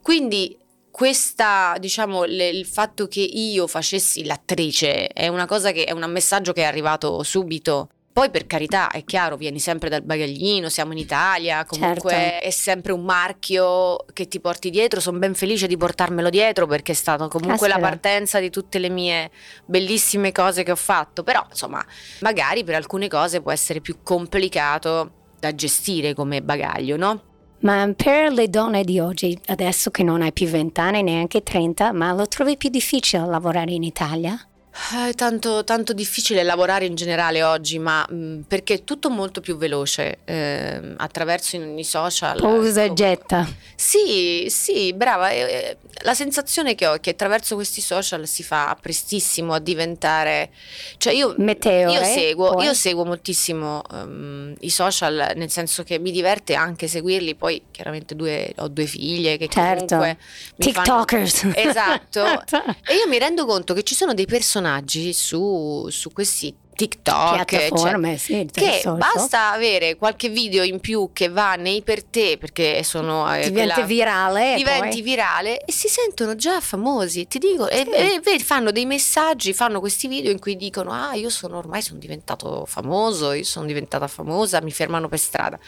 Quindi 0.00 0.56
questa, 0.90 1.76
diciamo, 1.78 2.24
le, 2.24 2.48
il 2.48 2.64
fatto 2.64 3.08
che 3.08 3.20
io 3.20 3.66
facessi 3.66 4.24
l'attrice 4.24 5.08
è 5.08 5.28
una 5.28 5.44
cosa 5.44 5.70
che 5.72 5.84
è 5.84 5.92
un 5.92 6.10
messaggio 6.10 6.54
che 6.54 6.62
è 6.62 6.64
arrivato 6.64 7.22
subito 7.22 7.90
poi 8.16 8.30
per 8.30 8.46
carità, 8.46 8.88
è 8.88 9.04
chiaro, 9.04 9.36
vieni 9.36 9.58
sempre 9.58 9.90
dal 9.90 10.00
bagaglino, 10.00 10.70
siamo 10.70 10.92
in 10.92 10.98
Italia, 10.98 11.66
comunque 11.66 12.12
certo. 12.12 12.46
è 12.46 12.50
sempre 12.50 12.92
un 12.92 13.02
marchio 13.02 14.06
che 14.14 14.26
ti 14.26 14.40
porti 14.40 14.70
dietro, 14.70 15.00
sono 15.00 15.18
ben 15.18 15.34
felice 15.34 15.66
di 15.66 15.76
portarmelo 15.76 16.30
dietro 16.30 16.66
perché 16.66 16.92
è 16.92 16.94
stata 16.94 17.28
comunque 17.28 17.66
Aspetta. 17.66 17.78
la 17.78 17.88
partenza 17.90 18.40
di 18.40 18.48
tutte 18.48 18.78
le 18.78 18.88
mie 18.88 19.30
bellissime 19.66 20.32
cose 20.32 20.62
che 20.62 20.70
ho 20.70 20.76
fatto, 20.76 21.24
però 21.24 21.44
insomma, 21.46 21.84
magari 22.20 22.64
per 22.64 22.76
alcune 22.76 23.08
cose 23.08 23.42
può 23.42 23.52
essere 23.52 23.82
più 23.82 23.98
complicato 24.02 25.10
da 25.38 25.54
gestire 25.54 26.14
come 26.14 26.40
bagaglio, 26.40 26.96
no? 26.96 27.22
Ma 27.60 27.86
per 27.94 28.32
le 28.32 28.48
donne 28.48 28.82
di 28.82 28.98
oggi, 28.98 29.38
adesso 29.48 29.90
che 29.90 30.02
non 30.02 30.22
hai 30.22 30.32
più 30.32 30.46
20 30.46 30.80
anni, 30.80 31.02
neanche 31.02 31.42
30, 31.42 31.92
ma 31.92 32.12
lo 32.12 32.26
trovi 32.26 32.56
più 32.56 32.70
difficile 32.70 33.26
lavorare 33.26 33.72
in 33.72 33.82
Italia? 33.82 34.40
È 34.78 35.14
tanto, 35.14 35.64
tanto, 35.64 35.94
difficile 35.94 36.42
lavorare 36.42 36.84
in 36.84 36.94
generale 36.94 37.42
oggi, 37.42 37.78
ma 37.78 38.06
mh, 38.08 38.14
mm, 38.14 38.40
perché 38.42 38.74
è 38.74 38.84
tutto 38.84 39.08
molto 39.08 39.40
più 39.40 39.56
veloce 39.56 40.18
eh, 40.24 40.94
attraverso 40.98 41.56
i, 41.56 41.82
social. 41.82 42.40
Usa 42.42 42.82
e 42.82 42.92
getta. 42.92 43.48
Sì, 43.74 44.46
sì, 44.50 44.92
brava. 44.92 45.30
Eh, 45.30 45.78
la 46.02 46.14
sensazione 46.14 46.74
che 46.74 46.86
ho 46.86 46.92
è 46.92 47.00
che 47.00 47.10
attraverso 47.10 47.54
questi 47.54 47.80
social 47.80 48.26
si 48.28 48.42
fa 48.42 48.76
prestissimo 48.78 49.54
a 49.54 49.58
diventare. 49.58 50.50
Cioè 50.98 51.14
io, 51.14 51.34
Meteore, 51.38 51.92
io, 51.92 52.04
seguo, 52.04 52.62
io 52.62 52.74
seguo 52.74 53.04
moltissimo 53.06 53.82
um, 53.90 54.54
i 54.60 54.70
social, 54.70 55.32
nel 55.36 55.50
senso 55.50 55.84
che 55.84 55.98
mi 55.98 56.10
diverte 56.10 56.54
anche 56.54 56.86
seguirli. 56.86 57.34
Poi 57.34 57.62
chiaramente 57.70 58.14
due, 58.14 58.52
ho 58.58 58.68
due 58.68 58.86
figlie 58.86 59.38
che 59.38 59.48
certo. 59.48 59.96
comunque. 59.96 60.18
TikTokers. 60.58 61.38
Fanno... 61.40 61.54
Esatto. 61.56 62.24
e 62.86 62.94
io 62.94 63.08
mi 63.08 63.18
rendo 63.18 63.46
conto 63.46 63.72
che 63.72 63.82
ci 63.82 63.94
sono 63.94 64.12
dei 64.12 64.26
personaggi 64.26 64.64
personaggi 64.66 65.12
su, 65.12 65.86
su 65.90 66.12
questi 66.12 66.54
TikTok, 66.76 67.46
piattaforme, 67.46 68.18
cioè, 68.18 68.18
sì, 68.18 68.48
che 68.52 68.80
social. 68.82 68.98
basta 68.98 69.52
avere 69.52 69.96
qualche 69.96 70.28
video 70.28 70.62
in 70.62 70.78
più 70.78 71.08
che 71.14 71.30
va 71.30 71.54
nei 71.54 71.80
per 71.80 72.04
te 72.04 72.36
perché 72.38 72.82
sono 72.82 73.32
eh, 73.34 73.48
diventi 73.48 73.72
quella, 73.72 73.86
virale 73.86 74.54
diventi 74.56 74.98
poi. 74.98 75.02
virale 75.02 75.60
e 75.64 75.72
si 75.72 75.88
sentono 75.88 76.34
già 76.34 76.60
famosi 76.60 77.26
ti 77.28 77.38
dico 77.38 77.66
sì. 77.66 77.80
e, 77.80 78.20
e, 78.22 78.38
fanno 78.40 78.72
dei 78.72 78.84
messaggi 78.84 79.54
fanno 79.54 79.80
questi 79.80 80.06
video 80.06 80.30
in 80.30 80.38
cui 80.38 80.54
dicono 80.54 80.92
ah 80.92 81.14
io 81.14 81.30
sono 81.30 81.56
ormai 81.56 81.80
sono 81.80 81.98
diventato 81.98 82.66
famoso 82.66 83.32
io 83.32 83.44
sono 83.44 83.64
diventata 83.64 84.06
famosa 84.06 84.60
mi 84.60 84.70
fermano 84.70 85.08
per 85.08 85.18
strada 85.18 85.58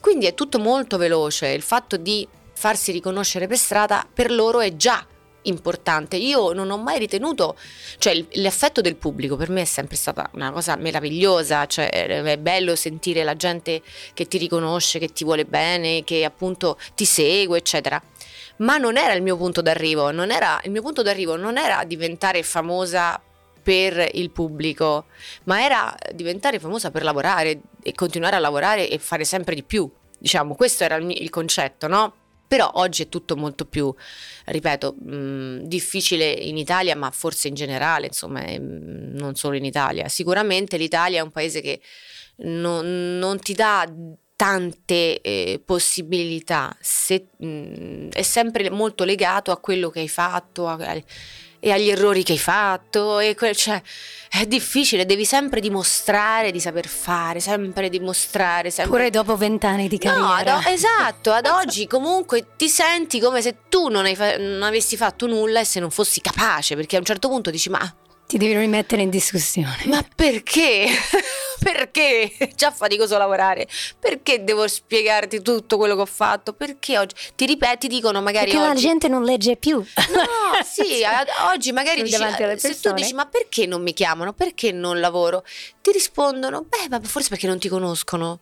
quindi 0.00 0.26
è 0.26 0.34
tutto 0.34 0.60
molto 0.60 0.98
veloce 0.98 1.48
il 1.48 1.62
fatto 1.62 1.96
di 1.96 2.28
farsi 2.52 2.92
riconoscere 2.92 3.48
per 3.48 3.58
strada 3.58 4.06
per 4.14 4.30
loro 4.30 4.60
è 4.60 4.76
già 4.76 5.04
importante. 5.44 6.16
Io 6.16 6.52
non 6.52 6.70
ho 6.70 6.78
mai 6.78 6.98
ritenuto, 6.98 7.56
cioè 7.98 8.24
l'affetto 8.32 8.80
del 8.80 8.96
pubblico 8.96 9.36
per 9.36 9.50
me 9.50 9.62
è 9.62 9.66
sempre 9.66 9.96
stata 9.96 10.28
una 10.34 10.52
cosa 10.52 10.76
meravigliosa, 10.76 11.66
cioè 11.66 11.88
è 11.88 12.38
bello 12.38 12.76
sentire 12.76 13.24
la 13.24 13.36
gente 13.36 13.82
che 14.12 14.26
ti 14.26 14.38
riconosce, 14.38 14.98
che 14.98 15.08
ti 15.08 15.24
vuole 15.24 15.44
bene, 15.44 16.04
che 16.04 16.24
appunto 16.24 16.78
ti 16.94 17.04
segue, 17.04 17.58
eccetera. 17.58 18.02
Ma 18.56 18.76
non 18.76 18.96
era 18.96 19.14
il 19.14 19.22
mio 19.22 19.36
punto 19.36 19.60
d'arrivo, 19.60 20.10
non 20.12 20.30
era, 20.30 20.60
il 20.64 20.70
mio 20.70 20.82
punto 20.82 21.02
d'arrivo 21.02 21.36
non 21.36 21.58
era 21.58 21.82
diventare 21.84 22.42
famosa 22.42 23.20
per 23.62 24.10
il 24.12 24.30
pubblico, 24.30 25.06
ma 25.44 25.64
era 25.64 25.96
diventare 26.12 26.60
famosa 26.60 26.90
per 26.90 27.02
lavorare 27.02 27.60
e 27.82 27.94
continuare 27.94 28.36
a 28.36 28.38
lavorare 28.38 28.88
e 28.88 28.98
fare 28.98 29.24
sempre 29.24 29.54
di 29.54 29.62
più. 29.62 29.90
Diciamo, 30.18 30.54
questo 30.54 30.84
era 30.84 30.96
il, 30.96 31.10
il 31.10 31.30
concetto, 31.30 31.88
no? 31.88 32.14
Però 32.46 32.70
oggi 32.74 33.02
è 33.02 33.08
tutto 33.08 33.36
molto 33.36 33.64
più, 33.64 33.92
ripeto, 34.46 34.94
mh, 34.94 35.62
difficile 35.62 36.30
in 36.30 36.56
Italia, 36.56 36.94
ma 36.94 37.10
forse 37.10 37.48
in 37.48 37.54
generale, 37.54 38.06
insomma, 38.06 38.40
mh, 38.40 39.12
non 39.14 39.34
solo 39.34 39.56
in 39.56 39.64
Italia. 39.64 40.08
Sicuramente 40.08 40.76
l'Italia 40.76 41.20
è 41.20 41.22
un 41.22 41.30
paese 41.30 41.60
che 41.60 41.80
non, 42.36 43.18
non 43.18 43.38
ti 43.38 43.54
dà 43.54 43.90
tante 44.36 45.20
eh, 45.20 45.62
possibilità, 45.64 46.76
se, 46.80 47.28
mh, 47.36 48.08
è 48.10 48.22
sempre 48.22 48.68
molto 48.68 49.04
legato 49.04 49.50
a 49.52 49.58
quello 49.58 49.90
che 49.90 50.00
hai 50.00 50.08
fatto 50.08 50.66
a, 50.66 50.76
e 51.64 51.72
agli 51.72 51.88
errori 51.88 52.22
che 52.22 52.32
hai 52.32 52.38
fatto, 52.38 53.20
e 53.20 53.34
que- 53.34 53.54
cioè, 53.54 53.80
è 54.28 54.44
difficile, 54.44 55.06
devi 55.06 55.24
sempre 55.24 55.60
dimostrare 55.60 56.50
di 56.50 56.60
saper 56.60 56.86
fare, 56.86 57.40
sempre 57.40 57.88
dimostrare. 57.88 58.70
Sempre... 58.70 58.98
Pure 58.98 59.10
dopo 59.10 59.34
vent'anni 59.34 59.88
di 59.88 59.96
carriera. 59.96 60.52
No, 60.52 60.58
ad, 60.58 60.66
esatto, 60.66 61.32
ad 61.32 61.46
oggi 61.46 61.86
comunque 61.86 62.48
ti 62.58 62.68
senti 62.68 63.18
come 63.18 63.40
se 63.40 63.56
tu 63.70 63.88
non, 63.88 64.14
fa- 64.14 64.36
non 64.36 64.62
avessi 64.62 64.98
fatto 64.98 65.26
nulla 65.26 65.60
e 65.60 65.64
se 65.64 65.80
non 65.80 65.90
fossi 65.90 66.20
capace, 66.20 66.76
perché 66.76 66.96
a 66.96 66.98
un 66.98 67.06
certo 67.06 67.30
punto 67.30 67.48
dici 67.50 67.70
ma 67.70 67.94
ti 68.26 68.38
devi 68.38 68.56
rimettere 68.56 69.02
in 69.02 69.10
discussione. 69.10 69.82
Ma 69.86 70.04
perché? 70.14 70.86
perché? 71.60 72.30
Già 72.54 72.70
faticoso 72.70 73.16
lavorare. 73.18 73.68
Perché 73.98 74.44
devo 74.44 74.66
spiegarti 74.66 75.42
tutto 75.42 75.76
quello 75.76 75.94
che 75.94 76.00
ho 76.02 76.06
fatto? 76.06 76.52
Perché 76.52 76.98
oggi 76.98 77.14
ti 77.34 77.46
ripeti, 77.46 77.86
dicono 77.86 78.22
magari 78.22 78.50
Perché 78.50 78.60
oggi... 78.60 78.74
la 78.74 78.88
gente 78.88 79.08
non 79.08 79.24
legge 79.24 79.56
più. 79.56 79.76
No, 79.76 80.62
sì, 80.64 81.02
oggi 81.52 81.72
magari 81.72 82.02
dici, 82.02 82.16
se 82.56 82.80
tu 82.80 82.92
dici 82.92 83.12
"Ma 83.14 83.26
perché 83.26 83.66
non 83.66 83.82
mi 83.82 83.92
chiamano? 83.92 84.32
Perché 84.32 84.72
non 84.72 85.00
lavoro?" 85.00 85.44
Ti 85.80 85.92
rispondono 85.92 86.62
"Beh, 86.62 86.88
ma 86.88 87.00
forse 87.02 87.28
perché 87.28 87.46
non 87.46 87.58
ti 87.58 87.68
conoscono." 87.68 88.40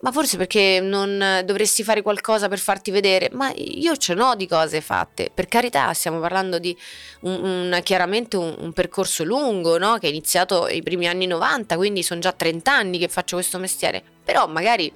Ma 0.00 0.12
forse 0.12 0.36
perché 0.38 0.80
non 0.80 1.42
dovresti 1.44 1.82
fare 1.82 2.00
qualcosa 2.00 2.48
per 2.48 2.58
farti 2.58 2.90
vedere, 2.90 3.28
ma 3.32 3.52
io 3.54 3.96
ce 3.96 4.14
n'ho 4.14 4.34
di 4.34 4.46
cose 4.46 4.80
fatte, 4.80 5.30
per 5.32 5.46
carità 5.46 5.92
stiamo 5.92 6.20
parlando 6.20 6.58
di 6.58 6.76
un, 7.22 7.44
un, 7.44 7.80
chiaramente 7.82 8.36
un, 8.36 8.54
un, 8.58 8.72
percorso 8.72 9.24
lungo 9.24 9.76
no? 9.76 9.98
che 9.98 10.06
è 10.06 10.10
iniziato 10.10 10.64
nei 10.64 10.82
primi 10.82 11.06
anni 11.06 11.26
90, 11.26 11.76
quindi 11.76 12.02
sono 12.02 12.20
già 12.20 12.32
30 12.32 12.72
anni 12.72 12.98
che 12.98 13.08
faccio 13.08 13.36
questo 13.36 13.58
mestiere, 13.58 14.02
però 14.24 14.46
magari 14.46 14.90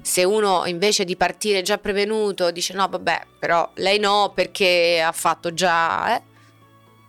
se 0.00 0.24
uno 0.24 0.66
invece 0.66 1.04
di 1.04 1.16
partire 1.16 1.62
già 1.62 1.78
prevenuto 1.78 2.50
dice 2.50 2.74
no 2.74 2.88
vabbè 2.88 3.22
però 3.38 3.70
lei 3.74 4.00
no 4.00 4.32
perché 4.34 5.02
ha 5.04 5.12
fatto 5.12 5.52
già, 5.52 6.16
eh? 6.16 6.22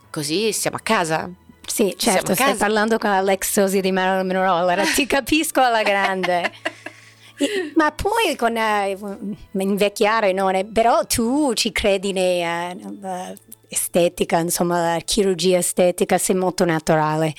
così 0.10 0.52
stiamo 0.52 0.78
a 0.78 0.82
casa. 0.82 1.30
Sì, 1.66 1.96
certo, 1.98 2.34
stai 2.34 2.56
parlando 2.56 2.98
con 2.98 3.10
Alex 3.10 3.52
Sosi 3.52 3.82
di 3.82 3.92
Marilyn 3.92 4.28
Monroe, 4.28 4.60
allora 4.60 4.84
ti 4.84 5.06
capisco 5.08 5.62
alla 5.62 5.82
grande. 5.82 6.52
Ma 7.76 7.92
poi 7.92 8.36
con 8.36 8.56
uh, 8.56 9.36
invecchiare, 9.60 10.32
non 10.32 10.56
è, 10.56 10.66
però 10.66 11.06
tu 11.06 11.54
ci 11.54 11.72
credi 11.72 12.12
nell'estetica, 12.12 14.38
uh, 14.38 14.42
insomma, 14.42 14.94
la 14.94 15.00
chirurgia 15.00 15.58
estetica, 15.58 16.18
sei 16.18 16.36
molto 16.36 16.66
naturale. 16.66 17.34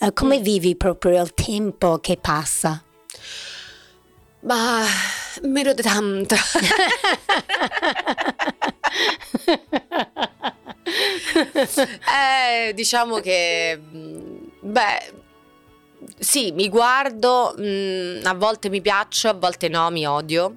Uh, 0.00 0.12
come 0.12 0.38
mm. 0.38 0.42
vivi 0.42 0.76
proprio 0.76 1.22
il 1.22 1.32
tempo 1.34 1.98
che 1.98 2.18
passa? 2.20 2.82
Ma 4.40 4.84
mi 5.42 5.62
rode 5.62 5.82
tanto. 5.82 6.36
eh, 12.64 12.72
diciamo 12.72 13.18
che, 13.18 13.78
mm, 13.78 14.36
beh, 14.60 15.12
sì, 16.18 16.52
mi 16.52 16.68
guardo, 16.68 17.54
mh, 17.56 17.62
mm, 17.62 18.20
a 18.24 18.34
volte 18.34 18.68
mi 18.68 18.80
piaccio, 18.80 19.28
a 19.28 19.34
volte 19.34 19.68
no, 19.68 19.90
mi 19.90 20.06
odio. 20.06 20.54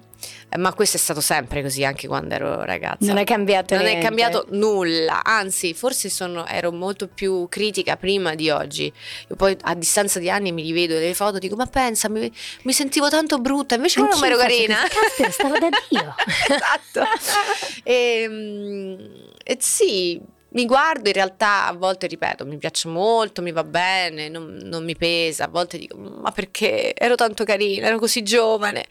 Eh, 0.48 0.58
ma 0.58 0.72
questo 0.74 0.96
è 0.96 1.00
stato 1.00 1.20
sempre 1.20 1.62
così 1.62 1.84
anche 1.84 2.06
quando 2.06 2.34
ero 2.34 2.62
ragazza. 2.64 3.06
Non 3.06 3.16
è 3.16 3.24
cambiato 3.24 3.74
non 3.74 3.84
niente. 3.84 4.00
è 4.00 4.04
cambiato 4.04 4.46
nulla, 4.50 5.24
anzi, 5.24 5.74
forse 5.74 6.08
sono, 6.10 6.46
ero 6.46 6.70
molto 6.70 7.08
più 7.08 7.46
critica 7.48 7.96
prima 7.96 8.34
di 8.34 8.50
oggi. 8.50 8.92
Io 9.28 9.36
poi 9.36 9.56
a 9.62 9.74
distanza 9.74 10.18
di 10.18 10.30
anni 10.30 10.52
mi 10.52 10.62
rivedo 10.62 10.94
delle 10.94 11.14
foto 11.14 11.38
e 11.38 11.40
dico: 11.40 11.56
Ma 11.56 11.66
pensa, 11.66 12.08
mi, 12.08 12.30
mi 12.62 12.72
sentivo 12.72 13.08
tanto 13.08 13.38
brutta, 13.38 13.76
invece 13.76 14.00
ora 14.00 14.14
non 14.14 14.24
ero 14.24 14.36
carina. 14.36 14.76
Caspita, 14.88 15.30
stavo 15.30 15.58
da 15.58 15.68
Dio. 15.88 16.14
esatto. 16.54 17.10
e, 17.82 18.22
ehm, 18.22 19.10
e 19.42 19.56
sì, 19.58 20.20
mi 20.52 20.66
guardo, 20.66 21.08
in 21.08 21.14
realtà 21.14 21.66
a 21.66 21.72
volte 21.72 22.06
ripeto, 22.06 22.44
mi 22.44 22.58
piace 22.58 22.88
molto, 22.88 23.42
mi 23.42 23.52
va 23.52 23.64
bene, 23.64 24.28
non, 24.28 24.58
non, 24.62 24.84
mi 24.84 24.96
pesa, 24.96 25.44
a 25.44 25.48
volte 25.48 25.78
dico, 25.78 25.96
ma 25.96 26.30
perché 26.30 26.94
ero 26.94 27.14
tanto 27.14 27.44
carina, 27.44 27.86
ero 27.86 27.98
così 27.98 28.22
giovane. 28.22 28.84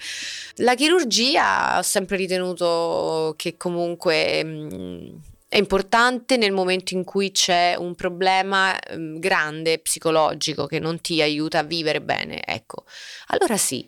La 0.58 0.76
chirurgia 0.76 1.78
ho 1.78 1.82
sempre 1.84 2.18
ritenuto 2.18 3.34
che 3.38 3.58
comunque... 3.58 4.44
Mh, 4.44 4.76
mm, 4.76 5.10
è 5.52 5.58
importante 5.58 6.38
nel 6.38 6.54
momento 6.54 6.94
in 6.94 7.04
cui 7.04 7.32
c'è 7.32 7.76
un 7.78 7.94
problema 7.94 8.72
mh, 8.72 9.20
grande 9.20 9.80
psicologico 9.80 10.66
che 10.66 10.80
non 10.80 11.02
ti 11.02 11.22
aiuta 11.22 11.60
a 11.60 11.64
vivere 11.64 12.02
bene, 12.02 12.42
ecco. 12.46 12.86
Allora 13.28 13.58
sì, 13.58 13.86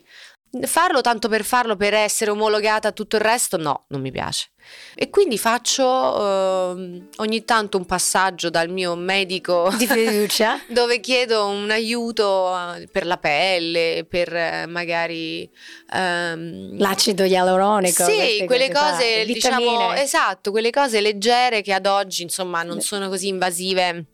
farlo 0.62 1.00
tanto 1.00 1.28
per 1.28 1.44
farlo, 1.44 1.76
per 1.76 1.94
essere 1.94 2.30
omologata 2.30 2.88
a 2.88 2.92
tutto 2.92 3.16
il 3.16 3.22
resto, 3.22 3.56
no, 3.56 3.84
non 3.88 4.00
mi 4.00 4.10
piace. 4.10 4.50
E 4.94 5.10
quindi 5.10 5.36
faccio 5.36 5.84
uh, 5.84 7.08
ogni 7.16 7.44
tanto 7.44 7.76
un 7.76 7.84
passaggio 7.84 8.48
dal 8.48 8.70
mio 8.70 8.94
medico 8.94 9.70
di 9.76 9.86
fiducia 9.86 10.58
dove 10.68 11.00
chiedo 11.00 11.46
un 11.46 11.70
aiuto 11.70 12.50
uh, 12.50 12.84
per 12.90 13.04
la 13.04 13.18
pelle, 13.18 14.06
per 14.08 14.32
uh, 14.32 14.70
magari 14.70 15.48
um, 15.92 16.78
l'acido 16.78 17.24
ialuronico. 17.24 18.04
Sì, 18.04 18.44
quelle 18.46 18.70
cose, 18.70 19.24
diciamo, 19.26 19.92
esatto, 19.92 20.50
quelle 20.50 20.70
cose 20.70 21.00
leggere 21.00 21.60
che 21.60 21.72
ad 21.72 21.86
oggi 21.86 22.22
insomma 22.22 22.62
non 22.62 22.80
sono 22.80 23.08
così 23.08 23.28
invasive 23.28 24.06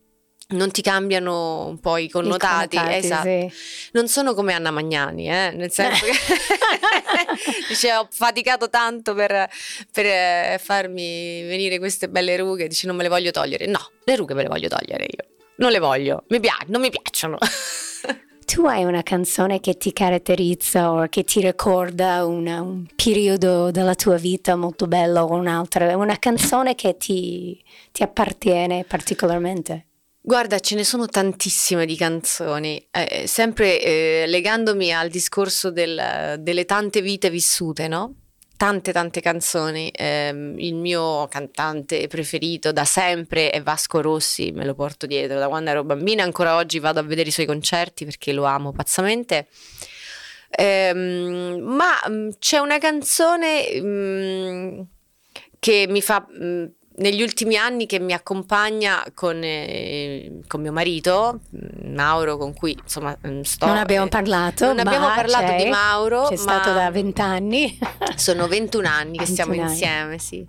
non 0.50 0.70
ti 0.70 0.82
cambiano 0.82 1.66
un 1.66 1.78
po' 1.78 1.96
i 1.96 2.08
connotati, 2.08 2.76
connotati 2.76 3.06
esatto. 3.06 3.28
Sì. 3.28 3.52
Non 3.92 4.08
sono 4.08 4.34
come 4.34 4.52
Anna 4.52 4.70
Magnani, 4.70 5.28
eh? 5.28 5.52
nel 5.54 5.70
senso 5.70 6.04
che 6.04 6.12
dice 7.68 7.94
ho 7.94 8.08
faticato 8.10 8.68
tanto 8.68 9.14
per, 9.14 9.48
per, 9.92 10.06
eh, 10.06 10.60
farmi 10.62 11.42
venire 11.42 11.78
queste 11.78 12.08
belle 12.08 12.36
rughe, 12.36 12.66
dice 12.66 12.86
non 12.86 12.96
me 12.96 13.02
le 13.02 13.08
voglio 13.08 13.30
togliere. 13.30 13.66
No, 13.66 13.90
le 14.04 14.16
rughe 14.16 14.34
me 14.34 14.42
le 14.42 14.48
voglio 14.48 14.68
togliere 14.68 15.04
io. 15.04 15.24
Non 15.56 15.70
le 15.70 15.78
voglio, 15.78 16.24
mi 16.28 16.40
piac- 16.40 16.68
non 16.68 16.80
mi 16.80 16.90
piacciono. 16.90 17.38
tu 18.50 18.66
hai 18.66 18.82
una 18.82 19.02
canzone 19.02 19.60
che 19.60 19.76
ti 19.76 19.92
caratterizza 19.92 20.90
o 20.90 21.06
che 21.08 21.22
ti 21.22 21.40
ricorda 21.40 22.24
una, 22.24 22.60
un 22.60 22.84
periodo 22.96 23.70
della 23.70 23.94
tua 23.94 24.16
vita 24.16 24.56
molto 24.56 24.88
bello 24.88 25.20
o 25.20 25.34
un'altra, 25.34 25.96
una 25.96 26.18
canzone 26.18 26.74
che 26.74 26.96
ti, 26.96 27.62
ti 27.92 28.02
appartiene 28.02 28.84
particolarmente? 28.84 29.89
Guarda, 30.30 30.60
ce 30.60 30.76
ne 30.76 30.84
sono 30.84 31.06
tantissime 31.06 31.84
di 31.86 31.96
canzoni, 31.96 32.86
eh, 32.92 33.26
sempre 33.26 33.82
eh, 33.82 34.26
legandomi 34.28 34.94
al 34.94 35.08
discorso 35.08 35.72
del, 35.72 36.36
delle 36.38 36.64
tante 36.66 37.00
vite 37.00 37.30
vissute, 37.30 37.88
no? 37.88 38.14
Tante, 38.56 38.92
tante 38.92 39.20
canzoni. 39.20 39.88
Eh, 39.88 40.28
il 40.28 40.76
mio 40.76 41.26
cantante 41.26 42.06
preferito 42.06 42.70
da 42.70 42.84
sempre 42.84 43.50
è 43.50 43.60
Vasco 43.60 44.00
Rossi, 44.00 44.52
me 44.52 44.64
lo 44.64 44.76
porto 44.76 45.06
dietro 45.06 45.36
da 45.36 45.48
quando 45.48 45.70
ero 45.70 45.82
bambina, 45.82 46.22
ancora 46.22 46.54
oggi 46.54 46.78
vado 46.78 47.00
a 47.00 47.02
vedere 47.02 47.30
i 47.30 47.32
suoi 47.32 47.46
concerti 47.46 48.04
perché 48.04 48.32
lo 48.32 48.44
amo 48.44 48.70
pazzamente. 48.70 49.48
Ehm, 50.50 51.58
ma 51.58 52.00
mm, 52.08 52.28
c'è 52.38 52.58
una 52.58 52.78
canzone 52.78 53.66
mm, 53.80 54.80
che 55.58 55.86
mi 55.88 56.00
fa... 56.00 56.24
Negli 57.00 57.22
ultimi 57.22 57.56
anni 57.56 57.86
che 57.86 57.98
mi 57.98 58.12
accompagna 58.12 59.02
con, 59.14 59.40
eh, 59.42 60.40
con, 60.46 60.60
mio 60.60 60.70
marito, 60.70 61.40
Mauro, 61.92 62.36
con 62.36 62.54
cui 62.54 62.76
insomma 62.80 63.16
mm, 63.26 63.40
sto... 63.42 63.66
Non 63.66 63.76
abbiamo 63.76 64.08
parlato. 64.08 64.66
Non 64.66 64.78
abbiamo 64.78 65.06
parlato 65.06 65.62
di 65.62 65.68
Mauro. 65.68 66.26
C'è 66.28 66.36
stato 66.36 66.72
da 66.72 66.90
vent'anni. 66.90 67.78
sono 68.16 68.46
21 68.46 68.88
anni 68.88 69.18
che 69.18 69.24
21 69.24 69.26
stiamo 69.26 69.52
anni. 69.52 69.70
insieme, 69.70 70.18
sì. 70.18 70.46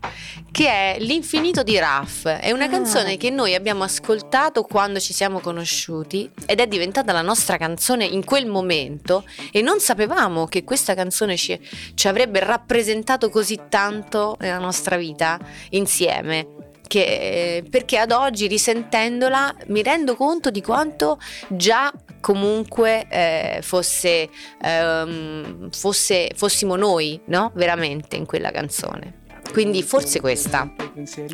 Che 0.52 0.68
è 0.68 0.98
L'infinito 1.00 1.64
di 1.64 1.78
Raff. 1.78 2.28
È 2.28 2.52
una 2.52 2.66
ah. 2.66 2.70
canzone 2.70 3.18
che 3.18 3.30
noi 3.30 3.56
abbiamo 3.56 3.84
ascoltato 3.84 4.64
quando 4.64 5.00
ci 5.00 5.14
siamo 5.14 5.40
conosciuti 5.40 6.30
ed 6.46 6.60
è 6.60 6.68
diventata 6.68 7.12
la 7.12 7.22
nostra 7.22 7.58
canzone 7.58 8.06
in 8.06 8.24
quel 8.24 8.46
momento 8.46 9.24
e 9.52 9.62
non 9.62 9.80
sapevamo 9.80 10.46
che 10.48 10.64
questa 10.64 10.94
canzone 10.94 11.38
ci, 11.38 11.60
ci 11.94 12.08
avrebbe 12.08 12.40
rappresentato 12.40 13.30
così 13.30 13.60
tanto 13.70 14.38
nella 14.40 14.60
nostra 14.60 14.98
vita 14.98 15.40
insieme 15.70 16.61
che, 16.92 17.64
perché 17.70 17.98
ad 17.98 18.12
oggi 18.12 18.48
risentendola 18.48 19.56
mi 19.68 19.82
rendo 19.82 20.18
conto 20.18 20.52
di 20.52 20.62
quanto 20.62 21.20
già 21.48 21.90
comunque 22.20 23.08
eh, 23.08 23.60
fosse, 23.62 24.28
ehm, 24.62 25.70
fosse, 25.72 26.32
fossimo 26.36 26.76
noi, 26.76 27.18
no? 27.28 27.54
Veramente 27.56 28.18
in 28.18 28.26
quella 28.26 28.52
canzone. 28.52 29.20
Quindi 29.54 29.84
forse 29.84 30.20
questa. 30.20 30.70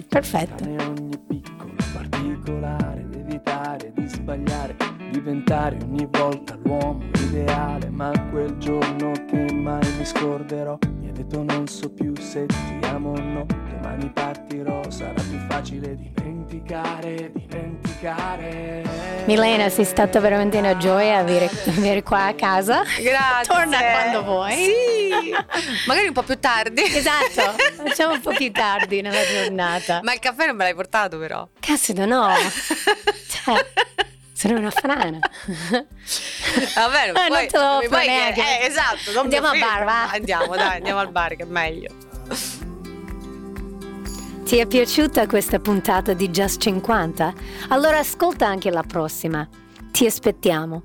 Perfetto. 0.07 0.63
sbagliare, 4.07 4.75
diventare 5.11 5.77
ogni 5.81 6.07
volta 6.11 6.57
l'uomo 6.63 7.03
ideale, 7.15 7.89
ma 7.89 8.11
quel 8.29 8.57
giorno 8.57 9.11
che 9.27 9.51
mai 9.53 9.89
mi 9.97 10.05
scorderò, 10.05 10.77
detto 11.17 11.41
non 11.41 11.67
so 11.67 11.89
più 11.89 12.13
se 12.19 12.45
ti 12.45 12.79
amo 12.83 13.13
o 13.13 13.19
no, 13.19 13.45
domani 13.71 14.07
partirò, 14.11 14.87
sarà 14.89 15.13
più 15.13 15.39
facile 15.47 15.95
dimenticare, 15.95 17.31
dimenticare. 17.33 18.83
Milena, 19.25 19.67
sei 19.69 19.85
stata 19.85 20.19
veramente 20.19 20.59
una 20.59 20.77
gioia 20.77 21.17
avere, 21.17 21.49
avere 21.75 22.03
qua 22.03 22.25
a 22.25 22.33
casa. 22.35 22.83
Grazie. 23.01 23.53
Torna 23.53 23.79
quando 23.79 24.23
vuoi. 24.23 24.53
Sì. 24.53 25.33
Magari 25.87 26.07
un 26.07 26.13
po' 26.13 26.21
più 26.23 26.37
tardi. 26.39 26.83
Esatto, 26.83 27.55
facciamo 27.83 28.13
un 28.13 28.21
po' 28.21 28.31
più 28.31 28.51
tardi 28.51 29.01
nella 29.01 29.25
giornata. 29.25 30.01
Ma 30.03 30.13
il 30.13 30.19
caffè 30.19 30.45
non 30.45 30.55
me 30.55 30.65
l'hai 30.65 30.75
portato 30.75 31.17
però. 31.17 31.47
Caspita, 31.59 32.05
no. 32.05 32.27
Cioè, 33.27 33.65
sono 34.37 34.57
una 34.59 34.69
frana. 34.71 35.19
Va 35.19 36.89
bene, 36.89 37.09
Eh, 37.09 37.11
non 37.13 37.27
poi, 37.29 37.47
te 37.47 37.57
lo 37.57 37.77
offro 37.77 37.97
neanche. 37.97 38.41
eh, 38.41 38.65
esatto. 38.67 39.11
non 39.13 39.23
Andiamo 39.23 39.47
al 39.47 39.59
bar, 39.59 39.83
va? 39.83 40.11
Andiamo, 40.11 40.55
dai, 40.55 40.77
andiamo 40.77 40.99
al 40.99 41.11
bar 41.11 41.35
che 41.35 41.43
è 41.43 41.45
meglio. 41.45 41.89
Ti 44.45 44.57
è 44.57 44.65
piaciuta 44.65 45.27
questa 45.27 45.59
puntata 45.59 46.13
di 46.13 46.29
Just 46.29 46.61
50? 46.61 47.33
Allora 47.69 47.97
ascolta 47.99 48.47
anche 48.47 48.69
la 48.71 48.83
prossima. 48.83 49.47
Ti 49.91 50.05
aspettiamo. 50.05 50.81